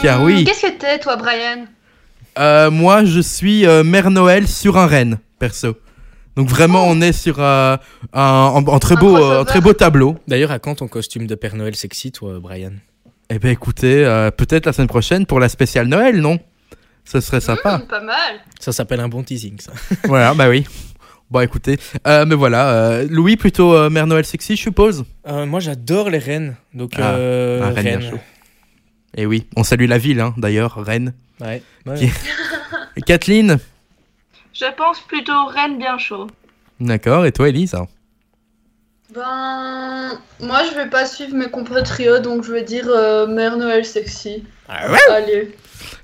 [0.00, 0.44] Car oui.
[0.44, 1.66] Qu'est-ce que t'es, toi, Brian?
[2.38, 5.74] Euh, Moi, je suis euh, Mère Noël sur un renne, perso.
[6.36, 7.76] Donc vraiment, on est sur euh,
[8.14, 8.20] un,
[8.56, 10.16] un- un très beau, très beau tableau.
[10.26, 12.72] D'ailleurs, à quand ton costume de Père Noël sexy, toi, Brian?
[13.30, 16.38] Eh ben écoutez, euh, peut-être la semaine prochaine pour la spéciale Noël, non?
[17.04, 17.78] Ce serait sympa.
[17.78, 18.40] Hmm, Pas mal.
[18.60, 19.72] Ça s'appelle un bon teasing, ça.
[20.04, 20.66] voilà, bah oui.
[21.30, 25.04] Bon, écoutez, euh, mais voilà, euh, Louis plutôt euh, Mère Noël sexy, je suppose?
[25.26, 26.56] Euh, moi, j'adore les rennes.
[26.74, 28.10] Donc, Ah, euh, bien Rennes.
[28.10, 28.18] chaud.
[29.16, 31.14] Et oui, on salue la ville, hein, d'ailleurs, Rennes.
[31.40, 31.62] Ouais.
[31.86, 31.94] ouais.
[31.98, 32.10] Qui-
[32.96, 33.58] Et Kathleen?
[34.52, 36.26] Je pense plutôt Rennes bien chaud.
[36.80, 37.76] D'accord, et toi, Elise?
[39.14, 43.84] Ben, moi je vais pas suivre mes compatriotes, donc je vais dire euh, Mère Noël
[43.84, 44.44] sexy.
[44.68, 45.56] Ah ouais Allez.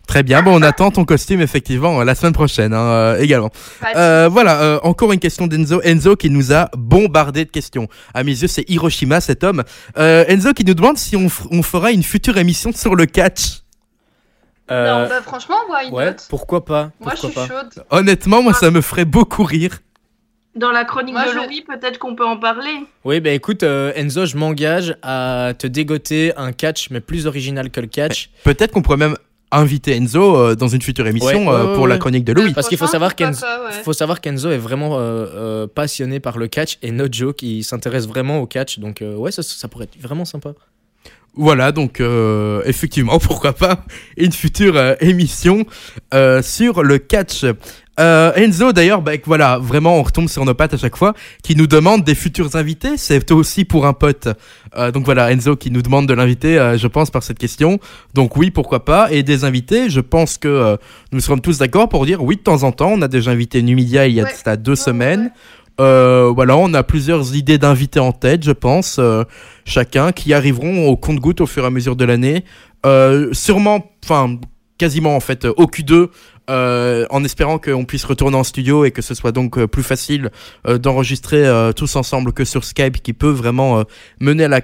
[0.07, 3.51] Très bien, bon, on attend ton costume, effectivement, euh, la semaine prochaine, hein, euh, également.
[3.95, 5.83] Euh, voilà, euh, encore une question d'Enzo.
[5.85, 7.89] Enzo qui nous a bombardé de questions.
[8.15, 9.65] À mes yeux, c'est Hiroshima, cet homme.
[9.99, 13.61] Euh, Enzo qui nous demande si on, on fera une future émission sur le catch.
[14.71, 16.91] Euh, Non, bah, franchement, why ouais, pourquoi pas?
[17.01, 17.47] Moi, je suis pas?
[17.47, 17.85] chaude.
[17.91, 19.79] Honnêtement, moi, ça me ferait beaucoup rire.
[20.59, 22.71] Dans la chronique Moi, de je- Louis, peut-être qu'on peut en parler.
[23.05, 27.71] Oui, bah écoute, euh, Enzo, je m'engage à te dégoter un catch, mais plus original
[27.71, 28.31] que le catch.
[28.45, 29.17] Peut-être qu'on pourrait même
[29.53, 31.89] inviter Enzo euh, dans une future émission Ouais, euh, ouais, pour ouais.
[31.91, 32.53] la chronique de Louis.
[32.53, 33.83] Parce qu'il faut savoir qu'Enzo- pas, ouais.
[33.85, 37.63] faut savoir qu'Enzo est vraiment euh, euh, passionné par le catch et no joke, il
[37.63, 38.79] s'intéresse vraiment au catch.
[38.79, 40.51] Donc, euh, ouais, ça, ça pourrait être vraiment sympa.
[41.35, 43.85] Voilà, donc euh, effectivement, pourquoi pas
[44.17, 45.65] une future euh, émission
[46.13, 47.45] euh, sur le catch.
[47.99, 51.57] Euh, Enzo, d'ailleurs, bah, voilà, vraiment, on retombe sur nos pattes à chaque fois, qui
[51.57, 52.97] nous demande des futurs invités.
[52.97, 54.29] C'est aussi pour un pote.
[54.77, 57.79] Euh, donc voilà, Enzo qui nous demande de l'inviter, euh, je pense, par cette question.
[58.15, 59.11] Donc oui, pourquoi pas.
[59.11, 60.77] Et des invités, je pense que
[61.13, 63.63] nous serons tous d'accord pour dire oui, de temps en temps, on a déjà invité
[63.63, 64.57] Numidia il y a Ouais.
[64.57, 65.33] deux Ouais, semaines.
[65.81, 66.31] ouais.
[66.35, 69.01] Voilà, on a plusieurs idées d'invités en tête, je pense,
[69.65, 72.45] chacun, qui arriveront au compte-goutte au fur et à mesure de l'année.
[73.33, 74.37] Sûrement, enfin,
[74.77, 76.09] quasiment en fait, au Q2,
[76.49, 79.83] euh, en espérant qu'on puisse retourner en studio et que ce soit donc euh, plus
[79.83, 80.31] facile
[80.67, 83.83] euh, d'enregistrer euh, tous ensemble que sur Skype, qui peut vraiment euh,
[84.21, 84.61] mener à la,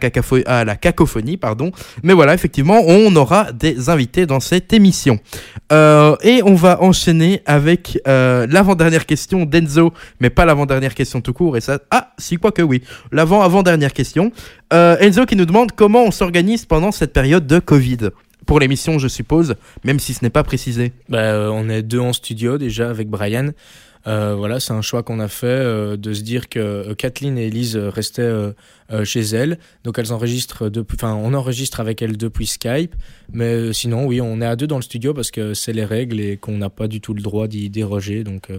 [0.46, 1.36] à la cacophonie.
[1.36, 1.72] pardon.
[2.02, 5.18] Mais voilà, effectivement, on aura des invités dans cette émission.
[5.72, 11.56] Euh, et on va enchaîner avec l'avant-dernière question d'Enzo, mais pas l'avant-dernière question tout court.
[11.56, 12.82] Et ça, ah, si quoi que oui,
[13.12, 14.32] l'avant-avant-dernière question.
[14.70, 18.10] Enzo qui nous demande comment on s'organise pendant cette période de Covid.
[18.46, 20.92] Pour l'émission, je suppose, même si ce n'est pas précisé.
[21.08, 23.50] Bah, euh, on est deux en studio déjà avec Brian.
[24.06, 27.46] Euh, voilà, c'est un choix qu'on a fait euh, de se dire que Kathleen et
[27.46, 28.32] Elise restaient
[29.04, 29.58] chez elles.
[29.82, 32.94] Donc elles enregistrent enfin, on enregistre avec elles depuis Skype.
[33.32, 36.20] Mais sinon, oui, on est à deux dans le studio parce que c'est les règles
[36.20, 38.24] et qu'on n'a pas du tout le droit d'y déroger.
[38.24, 38.50] Donc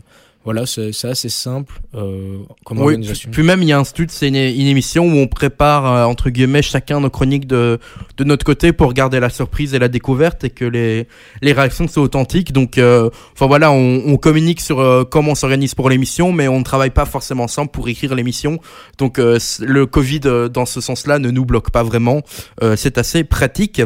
[0.45, 3.31] Voilà, c'est c'est assez simple euh, comme Oui, organisation.
[3.31, 6.05] puis même il y a un stud, c'est une, une émission où on prépare euh,
[6.05, 7.79] entre guillemets chacun nos chroniques de,
[8.17, 11.07] de notre côté pour garder la surprise et la découverte et que les,
[11.41, 12.53] les réactions soient authentiques.
[12.53, 16.47] Donc, euh, enfin voilà, on, on communique sur euh, comment on s'organise pour l'émission, mais
[16.47, 18.59] on ne travaille pas forcément ensemble pour écrire l'émission.
[18.99, 20.19] Donc euh, le Covid
[20.53, 22.21] dans ce sens-là ne nous bloque pas vraiment.
[22.61, 23.81] Euh, c'est assez pratique.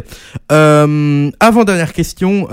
[0.52, 2.48] Euh, avant dernière question.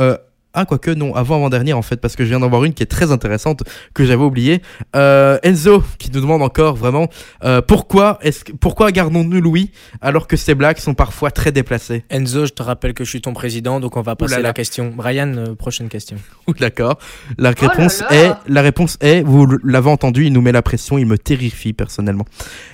[0.60, 2.82] Ah, quoique, non, avant, avant-dernière, en fait, parce que je viens d'en voir une qui
[2.82, 3.62] est très intéressante,
[3.94, 4.64] que j'avais oubliée.
[4.96, 7.10] Euh, Enzo, qui nous demande encore, vraiment,
[7.44, 9.70] euh, pourquoi, est-ce pourquoi gardons-nous Louis,
[10.02, 12.06] alors que ces blagues sont parfois très déplacées?
[12.10, 14.42] Enzo, je te rappelle que je suis ton président, donc on va passer là.
[14.42, 14.92] la question.
[14.96, 16.18] Brian, euh, prochaine question.
[16.60, 16.98] D'accord.
[17.38, 18.14] La Oh là réponse là.
[18.14, 21.74] est, la réponse est, vous l'avez entendu, il nous met la pression, il me terrifie
[21.74, 22.26] personnellement.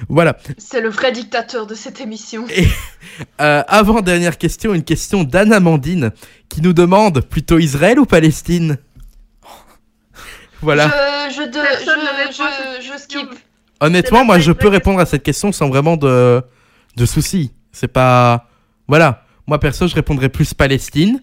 [0.07, 0.37] Voilà.
[0.57, 2.45] C'est le vrai dictateur de cette émission.
[3.41, 6.11] Euh, avant dernière question, une question d'Anne Amandine
[6.53, 8.77] qui nous demande plutôt Israël ou Palestine
[10.61, 10.87] Voilà.
[11.29, 13.27] Je, je, de- je, je, skip.
[13.79, 14.69] Honnêtement, moi, je peux question.
[14.71, 16.43] répondre à cette question sans vraiment de,
[16.95, 17.51] de soucis.
[17.71, 18.47] C'est pas.
[18.87, 19.23] Voilà.
[19.47, 21.21] Moi, perso, je répondrais plus Palestine.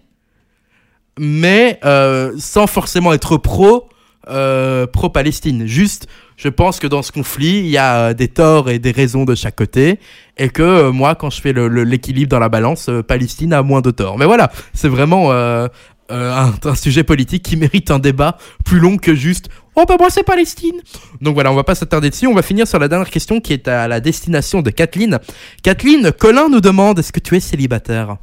[1.17, 3.87] Mais euh, sans forcément être pro,
[4.29, 5.65] euh, pro-Palestine.
[5.65, 6.07] Juste,
[6.37, 9.25] je pense que dans ce conflit, il y a euh, des torts et des raisons
[9.25, 9.99] de chaque côté.
[10.37, 13.81] Et que euh, moi, quand je fais l'équilibre dans la balance, euh, Palestine a moins
[13.81, 14.17] de torts.
[14.17, 15.69] Mais voilà, c'est vraiment un,
[16.09, 20.23] un sujet politique qui mérite un débat plus long que juste Oh bah moi c'est
[20.23, 20.81] Palestine
[21.21, 23.53] Donc voilà, on va pas s'attarder dessus, on va finir sur la dernière question qui
[23.53, 25.19] est à la destination de Kathleen.
[25.63, 28.17] Kathleen, Colin nous demande est-ce que tu es célibataire?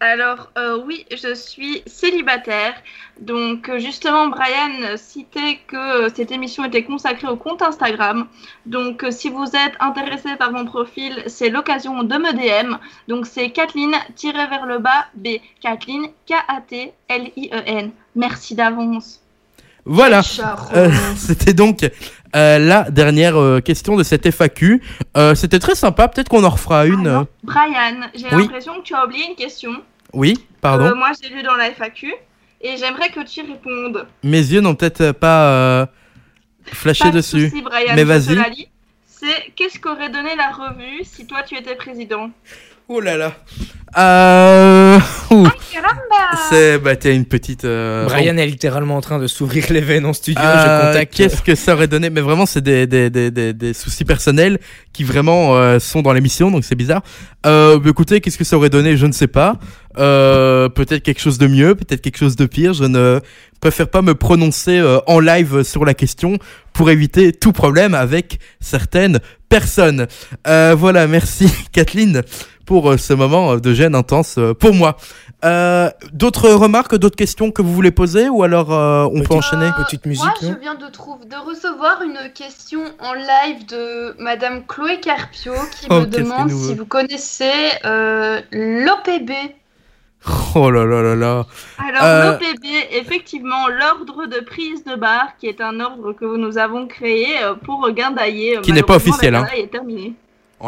[0.00, 2.74] Alors, euh, oui, je suis célibataire.
[3.18, 8.28] Donc, euh, justement, Brian citait que cette émission était consacrée au compte Instagram.
[8.66, 12.76] Donc, euh, si vous êtes intéressé par mon profil, c'est l'occasion de me DM.
[13.08, 15.38] Donc, c'est Kathleen, tiré vers le bas, B.
[15.62, 17.90] Kathleen, K-A-T-L-I-E-N.
[18.14, 19.25] Merci d'avance.
[19.86, 20.20] Voilà.
[20.74, 21.88] Euh, C'était donc
[22.34, 24.82] euh, la dernière euh, question de cette FAQ.
[25.34, 27.06] C'était très sympa, peut-être qu'on en refera une.
[27.06, 28.42] Alors, euh, Brian, j'ai Oui.
[28.42, 29.70] l'impression que tu as oublié une question.
[30.12, 30.94] Oui, pardon.
[30.96, 32.12] Moi, j'ai lu dans la FAQ.
[32.60, 34.06] Et j'aimerais que tu y répondes.
[34.24, 35.88] Mes yeux n'ont peut-être pas
[36.64, 37.48] flashé Pas de dessus.
[37.50, 38.68] souci, Brian, Mais vas-y.
[39.06, 42.30] C'est qu'est-ce qu'aurait donné la revue si toi tu étais président?
[42.88, 43.34] Oh là là.
[43.98, 45.00] Euh...
[46.48, 47.64] C'est bah t'as une petite.
[47.64, 50.40] euh, Brian est littéralement en train de s'ouvrir les veines en studio.
[50.42, 51.14] Euh, je contacte.
[51.14, 52.10] Qu'est-ce que ça aurait donné?
[52.10, 54.58] Mais vraiment, c'est des, des, des, des, des soucis personnels
[54.92, 57.02] qui vraiment euh, sont dans l'émission, donc c'est bizarre.
[57.46, 58.96] Euh, bah, écoutez, qu'est-ce que ça aurait donné?
[58.96, 59.54] Je ne sais pas.
[59.98, 62.72] Euh, peut-être quelque chose de mieux, peut-être quelque chose de pire.
[62.74, 63.20] Je ne
[63.60, 66.38] préfère pas me prononcer euh, en live sur la question
[66.72, 70.06] pour éviter tout problème avec certaines personnes.
[70.46, 72.22] Euh, voilà, merci Kathleen
[72.66, 74.96] pour euh, ce moment euh, de gêne intense euh, pour moi.
[75.44, 79.66] Euh, d'autres remarques, d'autres questions que vous voulez poser ou alors euh, on peut enchaîner
[79.66, 84.16] Euh, Petite musique, Moi, je viens de, trouver, de recevoir une question en live de
[84.22, 87.52] Madame Chloé Carpio qui Oh, me demande si vous connaissez
[87.84, 89.30] euh, l'OPB.
[90.56, 91.46] Oh là là là là.
[91.78, 96.58] Alors, Euh, l'OPB, effectivement, l'ordre de prise de bar, qui est un ordre que nous
[96.58, 97.26] avons créé
[97.64, 98.58] pour Guindailler.
[98.62, 99.46] Qui n'est pas officiel, hein.
[99.56, 100.14] Est terminée.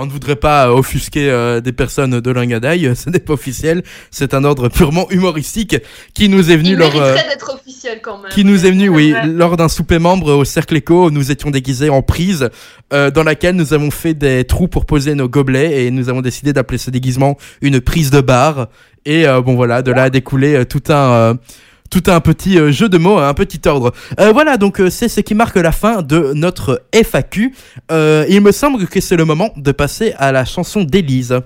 [0.01, 3.83] On ne voudrait pas euh, offusquer euh, des personnes de Lingadaï, ce n'est pas officiel,
[4.13, 5.77] c'est un ordre purement humoristique
[6.15, 8.31] qui nous est venu Il lors, euh, mériterait d'être officiel quand même.
[8.31, 9.27] qui nous est venu, C'est oui, vrai.
[9.27, 12.49] lors d'un souper membre au Cercle Éco, où nous étions déguisés en prise,
[12.93, 16.21] euh, dans laquelle nous avons fait des trous pour poser nos gobelets et nous avons
[16.21, 18.69] décidé d'appeler ce déguisement une prise de bar.
[19.05, 21.35] Et euh, bon voilà, de là a découlé euh, tout un euh,
[21.91, 23.93] tout un petit euh, jeu de mots, un petit ordre.
[24.21, 27.55] Euh, voilà, donc euh, c'est ce qui marque la fin de notre FAQ.
[27.91, 31.41] Il me semble que c'est le moment de passer à la chanson d'Élise.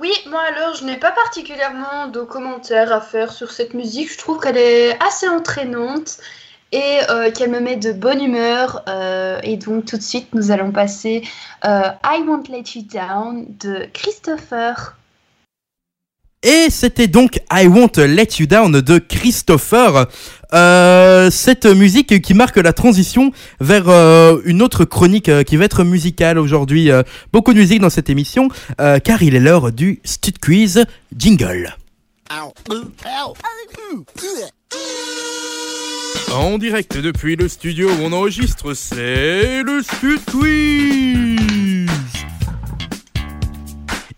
[0.00, 4.12] Oui, moi alors, je n'ai pas particulièrement de commentaires à faire sur cette musique.
[4.12, 6.18] Je trouve qu'elle est assez entraînante
[6.72, 6.98] et
[7.34, 8.84] qu'elle me met de bonne humeur.
[9.42, 11.22] et donc, tout de suite, nous allons passer
[11.64, 14.96] I Won't Let You Down de Christopher.
[16.42, 20.08] Et c'était donc I Won't Let You Down de Christopher.
[20.54, 23.30] Euh, cette musique qui marque la transition
[23.60, 26.90] vers euh, une autre chronique euh, qui va être musicale aujourd'hui.
[26.90, 31.76] Euh, beaucoup de musique dans cette émission, car il est l'heure du Stud Quiz Jingle.
[36.32, 41.59] En direct depuis le studio où on enregistre, c'est le Stud Quiz.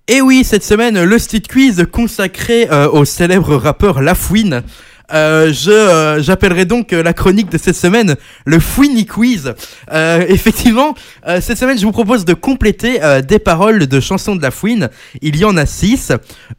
[0.09, 4.65] Et oui, cette semaine, le Stud Quiz consacré euh, au célèbre rappeur Lafouine.
[5.13, 9.55] Euh, je euh, j'appellerai donc euh, la chronique de cette semaine le Fouini Quiz.
[9.93, 10.95] Euh, effectivement,
[11.29, 14.51] euh, cette semaine, je vous propose de compléter euh, des paroles de chansons de la
[14.51, 14.89] fouine.
[15.21, 16.13] Il y en a six.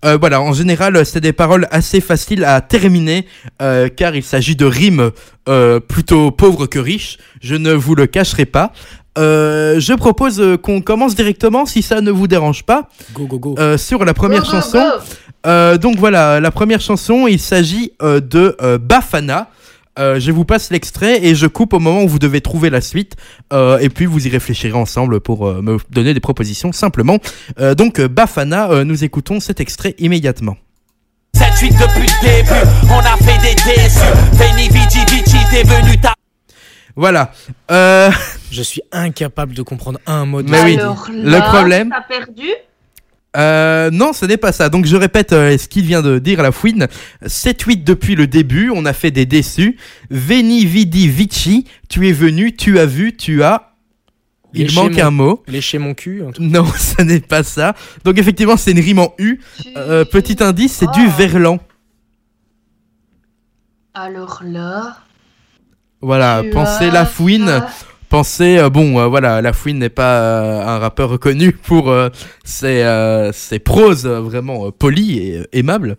[0.05, 3.25] Euh, voilà, en général, euh, c'est des paroles assez faciles à terminer,
[3.61, 5.11] euh, car il s'agit de rimes
[5.49, 7.17] euh, plutôt pauvres que riches.
[7.41, 8.71] Je ne vous le cacherai pas.
[9.17, 13.37] Euh, je propose euh, qu'on commence directement, si ça ne vous dérange pas, Go, go,
[13.39, 13.55] go.
[13.59, 14.79] euh, sur la première Go, go, chanson.
[14.79, 15.03] go.
[15.45, 19.49] Euh, donc voilà, la première chanson, il s'agit euh, de euh, Bafana.
[19.99, 22.81] Euh, je vous passe l'extrait et je coupe au moment où vous devez trouver la
[22.81, 23.15] suite.
[23.51, 27.19] Euh, et puis vous y réfléchirez ensemble pour euh, me donner des propositions simplement.
[27.59, 30.55] Euh, donc euh, Bafana, euh, nous écoutons cet extrait immédiatement.
[31.37, 33.99] 7-8 depuis le début, on a fait des déçus.
[34.33, 36.13] Veni Vici Vici, t'es venu ta.
[36.95, 37.31] Voilà.
[37.71, 38.11] Euh,
[38.51, 41.89] Je suis incapable de comprendre un mot de Mais oui, Alors le là, problème.
[41.89, 42.47] T'as perdu
[43.35, 44.69] Euh, non, ce n'est pas ça.
[44.69, 46.87] Donc je répète euh, ce qu'il vient de dire la fouine.
[47.25, 49.77] 7-8 depuis le début, on a fait des déçus.
[50.11, 53.71] Veni vidi vici, tu es venu, tu as vu, tu as...
[54.55, 55.43] Il Lécher manque mon- un mot.
[55.47, 56.21] Lécher mon cul.
[56.37, 57.73] Non, ce n'est pas ça.
[58.03, 59.39] Donc effectivement, c'est une rime en U.
[59.59, 61.57] tu- Euh, petit indice, c'est du verlan.
[63.95, 64.97] Alors là.
[66.03, 67.49] Voilà, tu pensez la fouine.
[67.49, 67.69] ah,
[68.09, 72.09] Pensez, euh, bon, euh, voilà, la fouine n'est pas euh, un rappeur reconnu pour euh,
[72.43, 75.97] ses, euh, ses proses vraiment euh, polies et euh, aimables.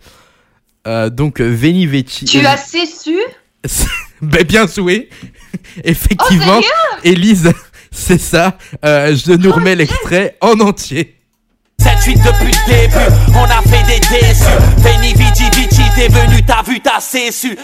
[0.87, 2.25] Euh, donc, Veni Vici.
[2.27, 3.19] Tu as su
[4.23, 5.09] Ben, bien joué.
[5.85, 6.61] Effectivement,
[7.03, 7.53] Élise,
[7.91, 8.59] c'est ça.
[8.85, 11.17] Euh, je nous remets l'extrait en entier.
[11.81, 12.95] 7-8 depuis le début,
[13.35, 14.45] on a fait des déçus.
[14.79, 17.59] Veni Vici Vici, t'es venu, t'as vu, t'as su.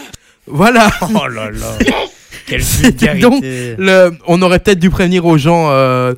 [0.46, 0.90] Voilà.
[1.14, 1.78] Oh là là.
[2.46, 3.20] Quelle vulgarité.
[3.20, 5.70] donc le, on aurait peut-être dû prévenir aux gens.
[5.70, 6.14] Euh,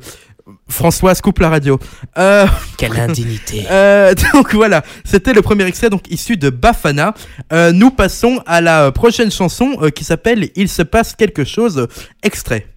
[0.69, 1.79] Françoise coupe la radio.
[2.17, 2.47] Euh,
[2.77, 3.65] Quelle indignité.
[3.71, 7.13] euh, donc voilà, c'était le premier extrait donc issu de Bafana.
[7.51, 11.87] Euh, nous passons à la prochaine chanson euh, qui s'appelle Il se passe quelque chose.
[12.23, 12.67] Extrait.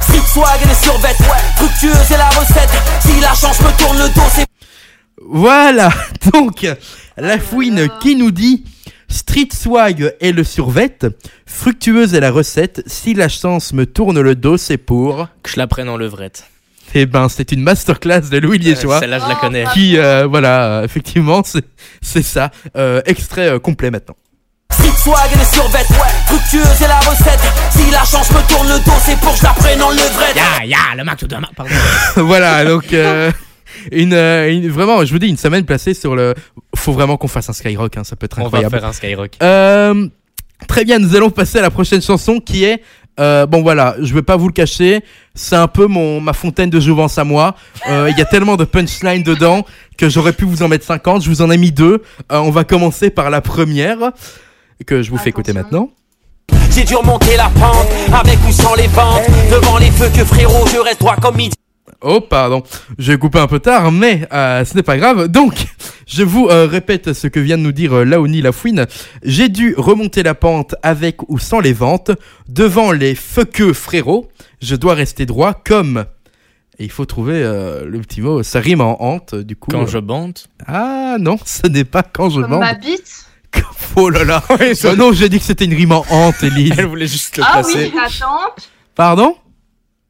[0.00, 1.16] Street swag et les survêtes,
[1.56, 2.70] fructueuse et la recette.
[3.00, 4.46] Si la chance me tourne le dos, c'est
[5.28, 5.90] Voilà,
[6.32, 6.66] donc
[7.16, 8.64] la fouine qui nous dit
[9.08, 10.98] Street swag et le survêt,
[11.46, 15.28] fructueuse est la recette, si la chance me tourne le dos, c'est pour.
[15.42, 16.44] Que je la prenne en levrette.
[16.94, 18.96] Eh ben, c'est une masterclass de Louis Liégeois.
[18.96, 19.64] Euh, Celle-là, je la connais.
[19.74, 21.42] qui, euh, voilà, euh, effectivement,
[22.00, 22.50] c'est ça.
[22.76, 24.16] Euh, extrait euh, complet maintenant.
[24.72, 25.86] Street swag et les survêtes,
[26.26, 27.40] fructueuse et la recette.
[27.72, 30.36] Si la chance me tourne le dos, c'est pour que je la prenne en levrette.
[30.36, 31.48] Ya, ya, le Mac de demain.
[31.56, 31.72] Pardon.
[32.16, 33.30] voilà, donc euh,
[33.92, 36.34] une, euh, une- vraiment, je vous dis, une semaine placée sur le.
[36.76, 38.78] Faut vraiment qu'on fasse un Skyrock, hein, ça peut être On va incroyable.
[38.78, 39.32] faire un Skyrock.
[39.42, 40.08] Euh,
[40.66, 42.82] très bien, nous allons passer à la prochaine chanson qui est.
[43.20, 45.00] euh, bon voilà, je vais pas vous le cacher,
[45.34, 47.56] c'est un peu mon ma fontaine de jouvence à moi.
[47.88, 49.64] Euh, Il y a tellement de punchlines dedans
[49.96, 51.24] que j'aurais pu vous en mettre 50.
[51.24, 52.02] Je vous en ai mis deux.
[52.30, 53.98] Euh, on va commencer par la première
[54.86, 55.90] que je vous fais écouter maintenant.
[56.70, 59.26] J'ai dû remonter la pente, avec ou sans les ventes.
[59.50, 61.56] Devant les feux que frérot, je reste droit comme midi.
[62.00, 62.62] Oh pardon,
[62.96, 65.26] j'ai coupé un peu tard, mais euh, ce n'est pas grave.
[65.26, 65.54] Donc,
[66.06, 68.86] je vous euh, répète ce que vient de nous dire euh, Laoni Lafouine.
[69.24, 72.12] J'ai dû remonter la pente avec ou sans les ventes.
[72.48, 74.28] Devant les fuckeux frérots,
[74.62, 76.04] je dois rester droit comme...
[76.80, 79.72] Et il faut trouver euh, le petit mot, ça rime en hante, du coup.
[79.72, 80.38] Quand euh, je bande.
[80.68, 82.60] Ah non, ce n'est pas quand je Comme bande.
[82.60, 83.26] ma bite
[83.96, 84.44] Oh là là
[84.84, 86.74] Oh Non, j'ai dit que c'était une rime en hante, Elise.
[86.78, 87.86] Elle voulait juste le Ah placer.
[87.86, 87.90] oui.
[87.92, 89.36] Ta tante Pardon?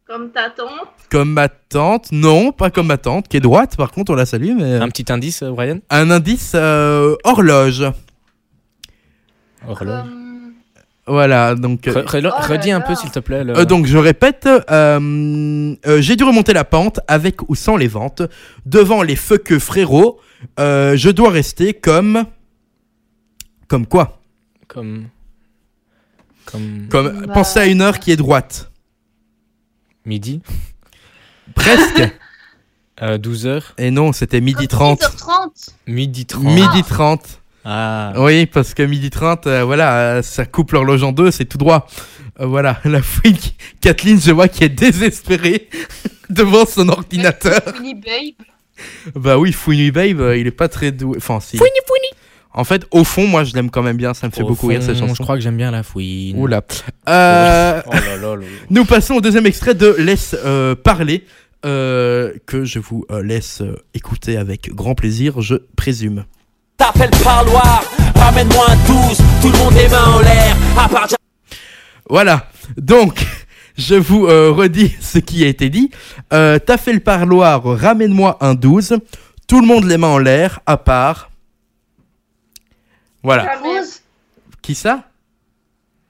[0.06, 0.68] Comme ta tante
[1.10, 4.26] Comme ma tante Non, pas comme ma tante, qui est droite, par contre, on la
[4.26, 4.74] salue, mais...
[4.74, 5.78] Un petit indice, euh, Brian?
[5.90, 7.84] Un indice euh, horloge.
[9.66, 10.02] Horloge.
[10.02, 10.52] Comme-
[11.06, 11.88] Voilà, donc.
[11.88, 13.42] euh, Re- re- Oh redis un peu, s'il te plaît.
[13.42, 17.76] le- euh, donc je répète, euh, euh, j'ai dû remonter la pente avec ou sans
[17.76, 18.20] les ventes.
[18.66, 20.20] Devant les fuckeux frérots,
[20.60, 22.24] euh, je dois rester comme.
[23.68, 24.20] Comme quoi?
[24.66, 25.08] Comme.
[26.44, 26.88] Comme.
[26.90, 27.26] Comme.
[27.26, 27.32] Bah.
[27.32, 28.70] Pensez à une heure qui est droite.
[30.04, 30.42] Midi.
[31.54, 32.02] Presque.
[33.00, 33.62] Euh, 12h.
[33.78, 35.00] Et non, c'était midi Comme 30.
[35.02, 35.68] 10h30.
[35.86, 36.42] Midi 30.
[36.42, 37.20] Midi 30.
[37.64, 38.12] Ah.
[38.16, 41.58] Oui, parce que midi 30, euh, voilà, euh, ça coupe l'horloge en deux, c'est tout
[41.58, 41.86] droit.
[42.40, 45.68] Euh, voilà, la fouine, qui- Kathleen, je vois qui est désespérée
[46.28, 47.60] devant son ordinateur.
[47.76, 48.46] Fini, babe.
[49.14, 51.18] Bah oui, Fouini Babe, euh, il est pas très doué.
[51.18, 51.56] Enfin, si.
[51.56, 52.08] Fouini, fouini.
[52.58, 54.14] En fait, au fond, moi, je l'aime quand même bien.
[54.14, 55.14] Ça me fait Au beaucoup rire cette chanson.
[55.14, 56.36] Je crois que j'aime bien la fouine.
[56.38, 56.60] Oula.
[57.08, 58.42] Euh, Oh là là là.
[58.68, 61.24] nous passons au deuxième extrait de Laisse euh, parler,
[61.64, 66.24] euh, que je vous euh, laisse euh, écouter avec grand plaisir, je présume.
[66.76, 67.84] T'appelles parloir,
[68.16, 68.76] ramène-moi un
[69.08, 69.18] 12.
[69.42, 70.56] Tout le monde les mains en l'air.
[70.76, 71.06] À part
[72.10, 72.48] Voilà.
[72.76, 73.24] Donc,
[73.76, 75.90] je vous euh, redis ce qui a été dit.
[76.32, 78.98] Euh, T'as fait le parloir, ramène-moi un 12.
[79.46, 81.27] Tout le monde les mains en l'air, à part.
[83.22, 83.46] Voilà.
[84.62, 85.04] Qui ça?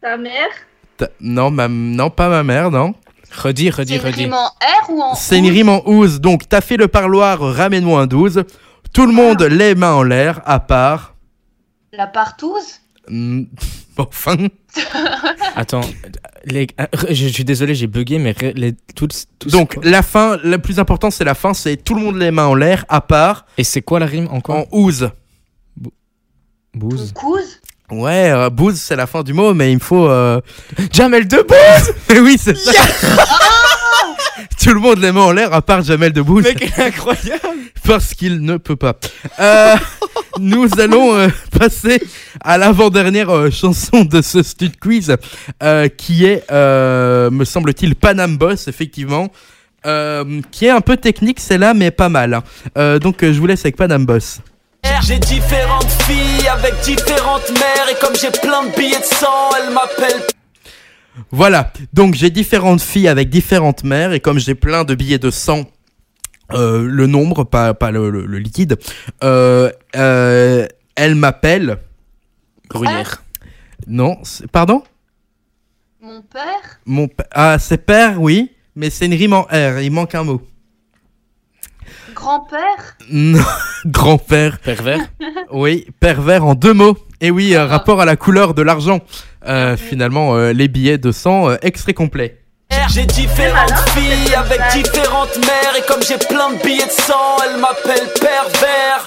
[0.01, 0.49] Ta mère?
[0.97, 1.69] Ta- Non, ma...
[1.69, 2.95] non, pas ma mère, non.
[3.31, 4.25] Redis, C'est redis, une redis.
[4.25, 6.21] rime en R ou en C'est une rime en ouz.
[6.21, 8.45] Donc, t'as fait le parloir, ramène-moi un 12.
[8.93, 11.15] Tout le monde les mains en l'air, à part.
[11.93, 12.81] La partouze?
[13.09, 13.45] Hmm,
[13.99, 14.37] Enfin.
[15.57, 15.81] Attends,
[16.45, 20.79] les- euh, je, suis désolé, j'ai bugué, mais les, tous- Donc, la fin, le plus
[20.79, 21.53] important, c'est la fin.
[21.53, 23.45] C'est tout le monde les mains en l'air, à part.
[23.59, 24.57] Et c'est quoi la rime encore?
[24.57, 25.11] En ouz.
[26.75, 27.13] Bouse.
[27.15, 27.61] Couze
[27.91, 30.09] Ouais, euh, c'est la fin du mot, mais il me faut.
[30.09, 30.41] Euh...
[30.93, 32.73] Jamel Debbouze Mais oui, c'est ça.
[34.63, 36.45] Tout le monde les mains en l'air, à part Jamel Debbouze.
[36.45, 38.95] Mec, il est incroyable parce qu'il ne peut pas.
[39.41, 39.77] Euh,
[40.39, 42.03] nous allons euh, passer
[42.43, 45.17] à l'avant-dernière euh, chanson de ce stud quiz,
[45.63, 49.29] euh, qui est, euh, me semble-t-il, Panam Boss, effectivement,
[49.87, 52.35] euh, qui est un peu technique, celle-là, mais pas mal.
[52.35, 52.43] hein.
[52.77, 54.41] Euh, donc, euh, je vous laisse avec Panam Boss.
[55.03, 59.73] J'ai différentes filles avec différentes mères et comme j'ai plein de billets de sang, elles
[59.73, 60.23] m'appellent.
[61.31, 65.31] Voilà, donc j'ai différentes filles avec différentes mères, et comme j'ai plein de billets de
[65.33, 65.65] sang,
[66.53, 68.79] euh, le nombre, pas, pas le, le- le liquide,
[69.25, 71.79] euh, euh, elle m'appelle...
[72.69, 73.25] Gruyère.
[73.89, 74.85] Non, c'est- pardon?
[76.01, 76.79] Mon père?
[76.87, 80.41] Mon ah, c'est père, oui, mais c'est une rime en R, il manque un mot.
[82.29, 83.41] Grand-père Non,
[83.87, 85.01] grand-père, Pervers
[85.51, 86.95] oui, pervers en deux mots.
[87.23, 89.01] Et oui, euh, rapport à la couleur de l'argent.
[89.47, 92.37] Euh, finalement, euh, les billets de sang, euh, extrait complet.
[92.91, 97.59] J'ai différentes filles avec différentes mères et comme j'ai plein de billets de sang, elles
[97.59, 99.07] m'appellent pervers.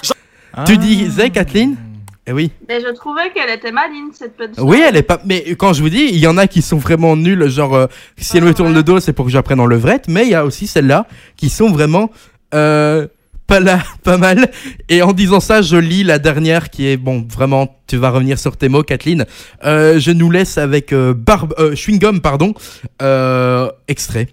[0.66, 1.76] Tu disais, Kathleen?
[2.24, 2.52] Eh oui.
[2.68, 4.60] Mais je trouvais qu'elle était maligne, cette petite.
[4.60, 5.20] Oui, elle est pas.
[5.24, 7.86] Mais quand je vous dis, il y en a qui sont vraiment nuls, genre euh,
[8.16, 10.06] si elle me tourne le dos, c'est pour que j'apprenne en levrette.
[10.06, 12.10] Mais il y a aussi celles-là qui sont vraiment
[12.54, 13.06] euh,
[13.46, 14.50] pas là, pas mal.
[14.88, 17.26] Et en disant ça, je lis la dernière qui est bon.
[17.28, 19.26] Vraiment, tu vas revenir sur tes mots, Kathleen.
[19.64, 22.54] Euh, je nous laisse avec euh, barbe, euh, chewing gum, pardon.
[23.00, 24.28] Euh, extrait.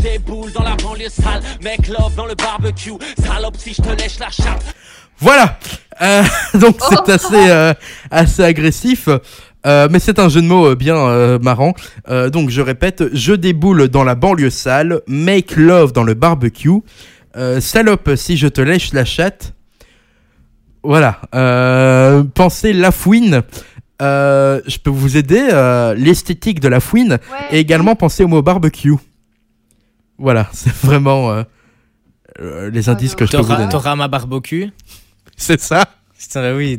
[0.00, 2.92] J'ai boules dans la banlieue sale, mec love dans le barbecue,
[3.24, 4.74] salope si je te lèche la chatte.
[5.18, 5.58] Voilà.
[6.00, 6.22] Euh,
[6.58, 7.74] donc c'est assez euh,
[8.10, 9.08] assez agressif.
[9.64, 11.74] Euh, mais c'est un jeu de mots euh, bien euh, marrant.
[12.08, 16.80] Euh, donc je répète, je déboule dans la banlieue sale, make love dans le barbecue,
[17.36, 19.54] euh, salope si je te lèche la chatte.
[20.82, 21.20] Voilà.
[21.34, 23.42] Euh, pensez la fouine.
[24.00, 25.48] Euh, je peux vous aider.
[25.52, 27.12] euh, L'esthétique de la fouine.
[27.30, 27.46] Ouais.
[27.56, 28.94] Et également penser au mot barbecue.
[30.18, 31.44] Voilà, c'est vraiment
[32.70, 33.68] les indices que je peux vous T'auras donner.
[33.70, 34.70] t'auras ma barbecue
[35.36, 35.84] C'est ça.
[36.18, 36.78] Putain, oui.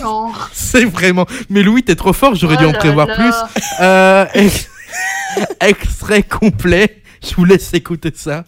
[0.00, 0.48] Genre.
[0.52, 1.26] C'est vraiment.
[1.50, 3.14] Mais Louis, t'es trop fort, j'aurais dû Oh en là prévoir là.
[3.16, 3.34] plus.
[3.80, 4.68] Euh, ex-
[5.60, 7.02] Extrait complet.
[7.22, 8.44] Je vous laisse écouter ça.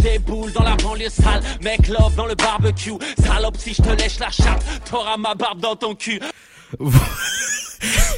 [0.00, 2.92] J'ai boules dans la banlieue sale, mec love dans le barbecue,
[3.24, 6.20] salope si je te lèche la chatte, t'auras ma barbe dans ton cul.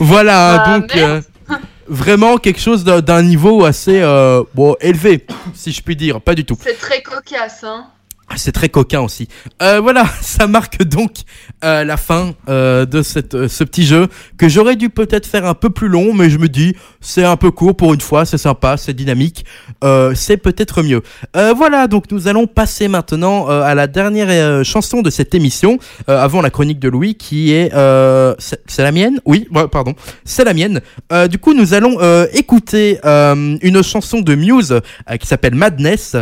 [0.01, 1.21] Voilà, Bah, donc euh,
[1.89, 6.21] vraiment quelque chose d'un- d'un niveau assez euh, bon élevé, si je puis dire.
[6.21, 6.57] Pas du tout.
[6.63, 7.87] C'est très cocasse, hein.
[8.37, 9.29] C'est très coquin aussi.
[9.63, 11.19] Euh, voilà, ça marque donc
[11.63, 12.99] euh, la fin euh, de
[13.35, 14.09] euh, ce petit jeu
[14.39, 17.37] que j'aurais dû peut-être faire un peu plus long, mais je me dis c'est un
[17.37, 19.45] peu court pour une fois, c'est sympa, c'est dynamique,
[19.85, 21.03] euh, c'est peut-être mieux.
[21.37, 26.41] Euh, voilà, donc nous allons passer maintenant à la dernière chanson de cette émission, avant
[26.41, 27.71] la chronique de Louis, qui est...
[28.39, 29.21] c'est la mienne?
[29.27, 29.95] Oui, pardon,
[30.25, 30.81] c'est la mienne.
[31.31, 31.99] Du coup, nous allons
[32.33, 34.81] écouter une chanson de Muse
[35.21, 36.17] qui s'appelle Madness.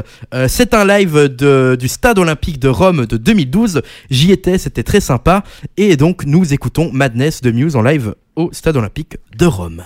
[0.48, 3.82] C'est un live de, du Stade Olympique de Rome de 2012.
[4.11, 5.45] J'y étais, c'était très sympa.
[5.76, 9.82] Et donc, nous écoutons Madness de Muse en live au Stade Olympique de Rome.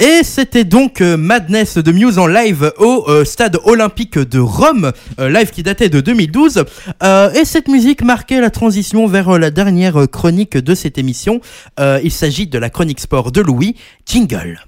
[0.00, 4.92] Et c'était donc euh, Madness de Muse en live au euh, stade olympique de Rome,
[5.18, 6.64] euh, live qui datait de 2012.
[7.02, 11.40] Euh, et cette musique marquait la transition vers la dernière chronique de cette émission.
[11.80, 13.74] Il s'agit de la chronique sport de Louis,
[14.06, 14.60] Jingle.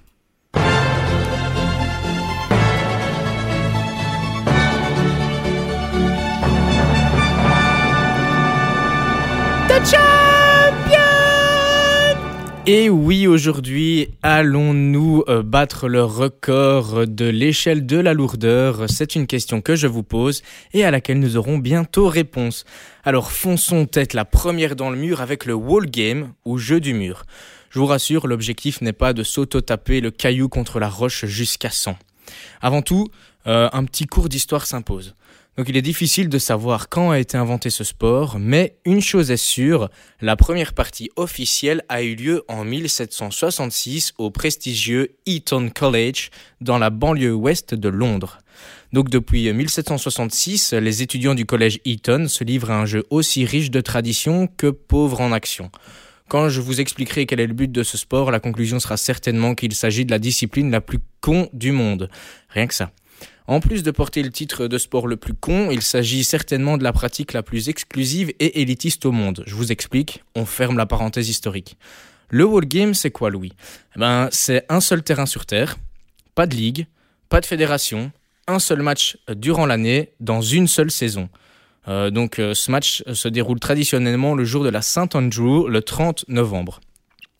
[12.72, 18.84] Et oui, aujourd'hui, allons-nous euh, battre le record de l'échelle de la lourdeur?
[18.88, 22.64] C'est une question que je vous pose et à laquelle nous aurons bientôt réponse.
[23.02, 26.94] Alors fonçons tête la première dans le mur avec le wall game ou jeu du
[26.94, 27.24] mur.
[27.70, 31.96] Je vous rassure, l'objectif n'est pas de s'auto-taper le caillou contre la roche jusqu'à 100.
[32.60, 33.08] Avant tout,
[33.48, 35.16] euh, un petit cours d'histoire s'impose.
[35.56, 39.30] Donc il est difficile de savoir quand a été inventé ce sport, mais une chose
[39.30, 39.90] est sûre,
[40.20, 46.30] la première partie officielle a eu lieu en 1766 au prestigieux Eton College
[46.60, 48.38] dans la banlieue ouest de Londres.
[48.92, 53.70] Donc depuis 1766, les étudiants du collège Eton se livrent à un jeu aussi riche
[53.70, 55.70] de tradition que pauvre en action.
[56.28, 59.56] Quand je vous expliquerai quel est le but de ce sport, la conclusion sera certainement
[59.56, 62.08] qu'il s'agit de la discipline la plus con du monde.
[62.50, 62.92] Rien que ça.
[63.50, 66.84] En plus de porter le titre de sport le plus con, il s'agit certainement de
[66.84, 69.42] la pratique la plus exclusive et élitiste au monde.
[69.44, 71.76] Je vous explique, on ferme la parenthèse historique.
[72.28, 73.52] Le Game, c'est quoi, Louis?
[73.96, 75.78] Eh ben, c'est un seul terrain sur Terre,
[76.36, 76.86] pas de ligue,
[77.28, 78.12] pas de fédération,
[78.46, 81.28] un seul match durant l'année, dans une seule saison.
[81.88, 85.82] Euh, donc euh, ce match se déroule traditionnellement le jour de la Saint Andrew, le
[85.82, 86.78] 30 novembre.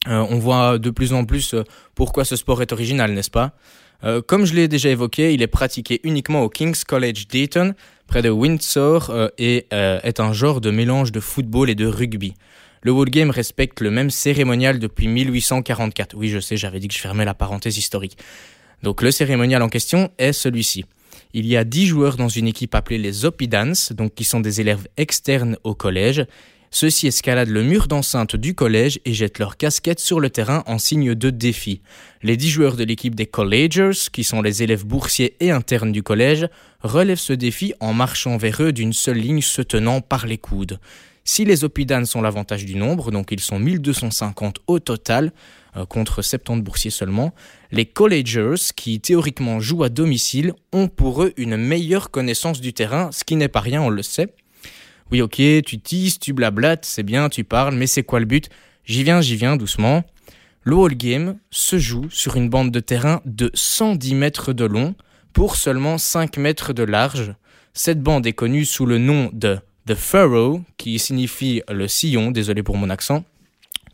[0.08, 1.62] Euh, on voit de plus en plus euh,
[1.94, 3.52] pourquoi ce sport est original, n'est-ce pas?
[4.04, 7.74] Euh, Comme je l'ai déjà évoqué, il est pratiqué uniquement au King's College Dayton,
[8.06, 11.86] près de Windsor, euh, et euh, est un genre de mélange de football et de
[11.86, 12.34] rugby.
[12.82, 16.16] Le Wall Game respecte le même cérémonial depuis 1844.
[16.16, 18.16] Oui, je sais, j'avais dit que je fermais la parenthèse historique.
[18.82, 20.86] Donc le cérémonial en question est celui-ci.
[21.34, 24.62] Il y a 10 joueurs dans une équipe appelée les Opidans, donc qui sont des
[24.62, 26.24] élèves externes au collège.
[26.72, 30.78] Ceux-ci escaladent le mur d'enceinte du collège et jettent leurs casquettes sur le terrain en
[30.78, 31.82] signe de défi.
[32.22, 36.04] Les 10 joueurs de l'équipe des Collagers, qui sont les élèves boursiers et internes du
[36.04, 36.46] collège,
[36.80, 40.78] relèvent ce défi en marchant vers eux d'une seule ligne se tenant par les coudes.
[41.24, 45.32] Si les Opidans ont l'avantage du nombre, donc ils sont 1250 au total,
[45.76, 47.34] euh, contre 70 boursiers seulement,
[47.72, 53.10] les Collagers, qui théoriquement jouent à domicile, ont pour eux une meilleure connaissance du terrain,
[53.12, 54.32] ce qui n'est pas rien, on le sait.
[55.12, 58.48] Oui, ok, tu tises, tu blablates, c'est bien, tu parles, mais c'est quoi le but?
[58.84, 60.04] J'y viens, j'y viens, doucement.
[60.62, 64.94] Le Wall Game se joue sur une bande de terrain de 110 mètres de long
[65.32, 67.34] pour seulement 5 mètres de large.
[67.74, 72.62] Cette bande est connue sous le nom de The Furrow, qui signifie le sillon, désolé
[72.62, 73.24] pour mon accent.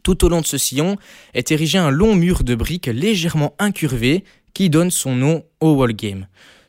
[0.02, 0.96] Tout au long de ce sillon
[1.32, 5.94] est érigé un long mur de briques légèrement incurvé qui donne son nom au Wall
[5.94, 6.26] Game.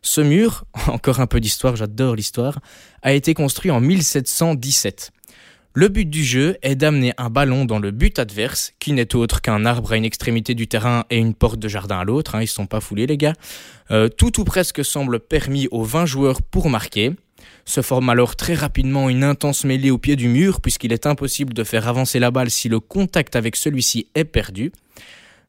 [0.08, 2.60] Ce mur, encore un peu d'histoire, j'adore l'histoire,
[3.02, 5.12] a été construit en 1717.
[5.74, 9.42] Le but du jeu est d'amener un ballon dans le but adverse, qui n'est autre
[9.42, 12.42] qu'un arbre à une extrémité du terrain et une porte de jardin à l'autre, hein,
[12.42, 13.34] ils sont pas foulés les gars.
[13.92, 17.12] Euh, tout ou presque semble permis aux 20 joueurs pour marquer.
[17.66, 21.54] Se forme alors très rapidement une intense mêlée au pied du mur, puisqu'il est impossible
[21.54, 24.72] de faire avancer la balle si le contact avec celui-ci est perdu.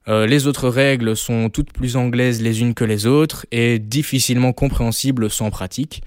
[0.08, 4.52] Euh, les autres règles sont toutes plus anglaises les unes que les autres et difficilement
[4.52, 6.02] compréhensibles sans pratique.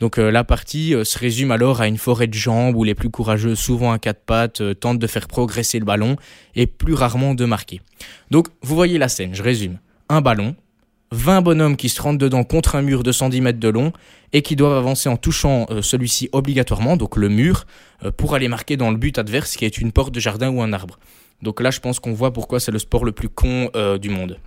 [0.00, 2.96] Donc euh, la partie euh, se résume alors à une forêt de jambes où les
[2.96, 6.16] plus courageux, souvent à quatre pattes, tentent de faire progresser le ballon
[6.56, 7.80] et plus rarement de marquer.
[8.30, 9.78] Donc vous voyez la scène, je résume.
[10.08, 10.56] Un ballon,
[11.12, 13.92] 20 bonhommes qui se rendent dedans contre un mur de 110 mètres de long
[14.32, 17.66] et qui doivent avancer en touchant celui-ci obligatoirement, donc le mur,
[18.16, 20.72] pour aller marquer dans le but adverse qui est une porte de jardin ou un
[20.72, 20.98] arbre.
[21.44, 24.08] Donc là je pense qu'on voit pourquoi c'est le sport le plus con euh, du
[24.08, 24.38] monde.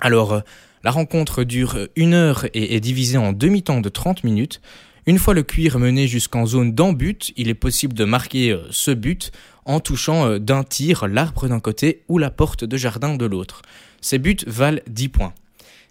[0.00, 0.40] Alors, euh,
[0.82, 4.60] la rencontre dure euh, une heure et est divisée en demi-temps de 30 minutes.
[5.06, 9.32] Une fois le cuir mené jusqu'en zone d'en-but, il est possible de marquer ce but
[9.64, 13.62] en touchant d'un tir l'arbre d'un côté ou la porte de jardin de l'autre.
[14.00, 15.34] Ces buts valent 10 points.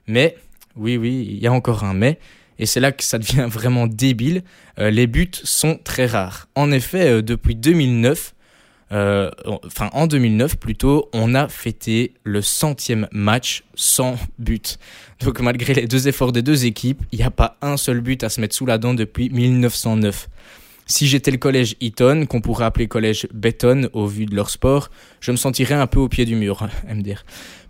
[0.08, 0.38] Mais,
[0.78, 2.20] oui, oui, il y a encore un mais,
[2.58, 4.44] et c'est là que ça devient vraiment débile,
[4.78, 6.48] les buts sont très rares.
[6.56, 8.34] En effet, depuis 2009,
[8.92, 9.32] euh,
[9.66, 14.78] enfin en 2009 plutôt, on a fêté le centième match sans but.
[15.22, 18.24] Donc malgré les deux efforts des deux équipes, il n'y a pas un seul but
[18.24, 20.30] à se mettre sous la dent depuis 1909.
[20.88, 24.90] Si j'étais le collège Eton, qu'on pourrait appeler collège Béton au vu de leur sport,
[25.22, 27.24] je me sentirais un peu au pied du mur, MDR.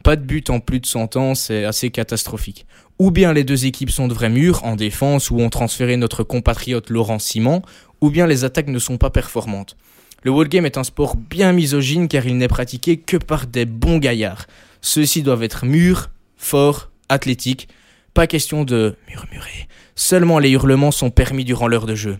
[0.04, 2.66] Pas de but en plus de 100 ans, c'est assez catastrophique.
[2.98, 6.24] Ou bien les deux équipes sont de vrais murs en défense où ont transféré notre
[6.24, 7.62] compatriote Laurent Simon,
[8.00, 9.78] ou bien les attaques ne sont pas performantes.
[10.24, 13.98] Le Game est un sport bien misogyne car il n'est pratiqué que par des bons
[13.98, 14.46] gaillards.
[14.82, 17.68] Ceux-ci doivent être mûrs, forts, athlétiques.
[18.14, 19.68] Pas question de murmurer.
[19.96, 22.20] Seulement les hurlements sont permis durant l'heure de jeu.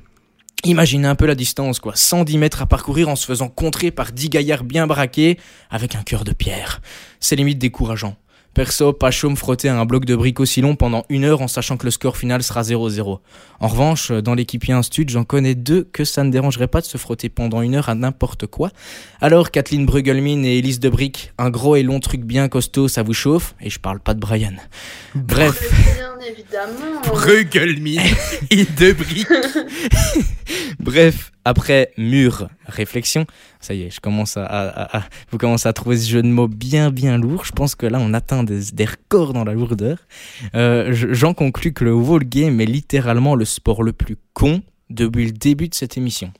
[0.64, 1.96] Imaginez un peu la distance, quoi.
[1.96, 5.38] 110 mètres à parcourir en se faisant contrer par 10 gaillards bien braqués
[5.70, 6.82] avec un cœur de pierre.
[7.20, 8.16] C'est limite décourageant.
[8.54, 11.42] Perso, pas chaud me frotter à un bloc de briques aussi long pendant une heure
[11.42, 13.20] en sachant que le score final sera 0-0.
[13.60, 16.98] En revanche, dans l'équipier Instud, j'en connais deux que ça ne dérangerait pas de se
[16.98, 18.72] frotter pendant une heure à n'importe quoi.
[19.22, 23.04] Alors, Kathleen Brugelmin et Elise de Brick, un gros et long truc bien costaud, ça
[23.04, 23.56] vous chauffe?
[23.62, 24.56] Et je parle pas de Brian.
[25.16, 25.62] Bref.
[25.96, 27.02] Bien évidemment.
[27.06, 28.02] Brugelmin
[28.50, 29.28] et de briques.
[30.80, 33.26] Bref, après mûre réflexion,
[33.60, 36.92] ça y est, je commence à, vous commencez à trouver ce jeu de mots bien
[36.92, 37.46] bien lourd.
[37.46, 39.98] Je pense que là, on atteint des, des records dans la lourdeur.
[40.56, 44.62] Euh, je- J'en conclus que le wall game est littéralement le sport le plus con
[44.90, 46.32] depuis le début de cette émission.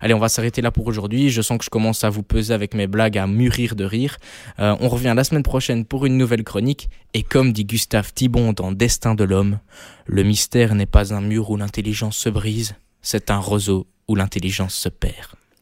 [0.00, 1.28] Allez, on va s'arrêter là pour aujourd'hui.
[1.28, 4.16] Je sens que je commence à vous peser avec mes blagues, à mûrir de rire.
[4.58, 6.88] Euh, on revient la semaine prochaine pour une nouvelle chronique.
[7.12, 9.58] Et comme dit Gustave Thibon dans Destin de l'homme,
[10.06, 14.74] le mystère n'est pas un mur où l'intelligence se brise, c'est un roseau où l'intelligence
[14.74, 15.14] se perd.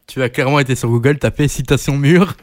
[0.07, 2.35] Tu as clairement été sur Google, tapé citation mur.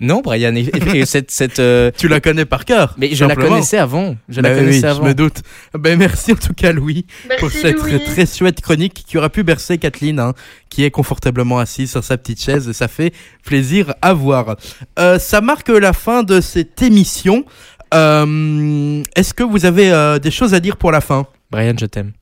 [0.00, 2.94] Non, Brian, et, et cette, cette, euh, Tu la connais par cœur.
[2.98, 4.14] mais je la connaissais avant.
[4.28, 5.02] Je la oui, connaissais avant.
[5.02, 5.42] Je me doute.
[5.74, 7.04] Ben, merci en tout cas, Louis,
[7.40, 8.04] pour cette Louis.
[8.04, 10.34] très chouette chronique qui aura pu bercer Kathleen, hein,
[10.68, 13.12] qui est confortablement assise sur sa petite chaise et ça fait
[13.44, 14.54] plaisir à voir.
[15.00, 17.44] Euh, ça marque la fin de cette émission.
[17.92, 21.26] Euh, Est-ce que vous avez euh, des choses à dire pour la fin?
[21.50, 22.12] Brian, je t'aime.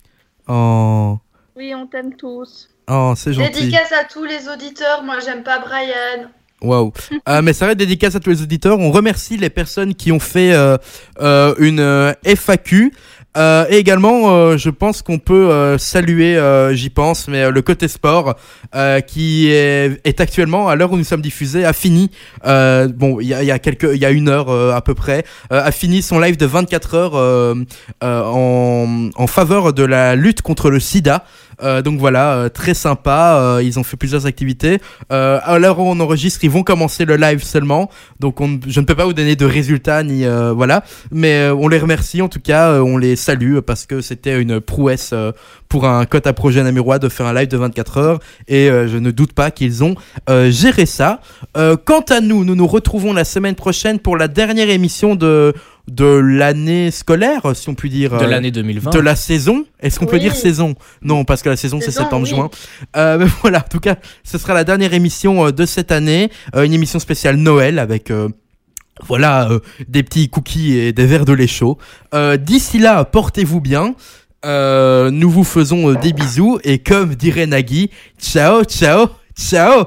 [0.49, 1.18] Oh,
[1.57, 2.68] Oui, on t'aime tous.
[2.89, 3.53] Oh c'est gentil.
[3.53, 6.28] Dédicace à tous les auditeurs, moi j'aime pas Brian.
[6.62, 6.93] Waouh.
[7.28, 8.78] Euh, mais ça va être dédicace à tous les auditeurs.
[8.78, 10.76] On remercie les personnes qui ont fait euh,
[11.20, 12.93] euh, une FAQ.
[13.37, 16.41] Euh, et également, je pense qu'on peut saluer,
[16.72, 18.37] j'y pense, mais le côté sport
[19.07, 22.11] qui est, est actuellement, à l'heure où nous sommes diffusés, a fini.
[22.45, 24.95] bon, il y a, il y a quelques, il y a une heure à peu
[24.95, 27.66] près, a fini son live de 24 heures
[28.01, 31.24] en, en faveur de la lutte contre le SIDA.
[31.63, 33.39] Euh, donc voilà, euh, très sympa.
[33.41, 34.81] euh, ils ont fait plusieurs activités.
[35.13, 37.91] Euh, à l'heure où on enregistre, ils vont commencer le live seulement.
[38.21, 41.79] Donc on, je ne peux pas vous donner de résultats ni voilà, mais on les
[41.79, 45.15] remercie en tout cas, on les salue parce que c'était une prouesse
[45.69, 48.97] pour un cote à projet namurois de faire un live de 24 heures et je
[48.99, 49.95] ne doute pas qu'ils ont
[50.29, 51.21] géré ça.
[51.55, 55.55] Quant à nous, nous nous retrouvons la semaine prochaine pour la dernière émission de
[55.89, 58.11] de l'année scolaire, si on peut dire.
[58.18, 58.91] De euh, l'année 2020.
[58.91, 59.64] de la saison.
[59.80, 60.74] Est-ce qu'on peut dire saison?
[61.03, 62.51] Non, parce que la saison c'est septembre-juin.
[62.53, 62.87] oui.
[62.97, 66.30] Euh, mais voilà, en tout cas, ce sera la dernière émission euh, de cette année,
[66.55, 68.11] euh, une émission spéciale Noël avec.
[68.11, 68.28] euh,
[69.07, 69.59] voilà, euh,
[69.89, 71.76] des petits cookies et des verres de lait chaud.
[72.14, 73.95] Euh, D'ici là, portez-vous bien.
[74.47, 79.87] Euh, nous vous faisons des bisous et comme dirait Nagui, ciao, ciao, ciao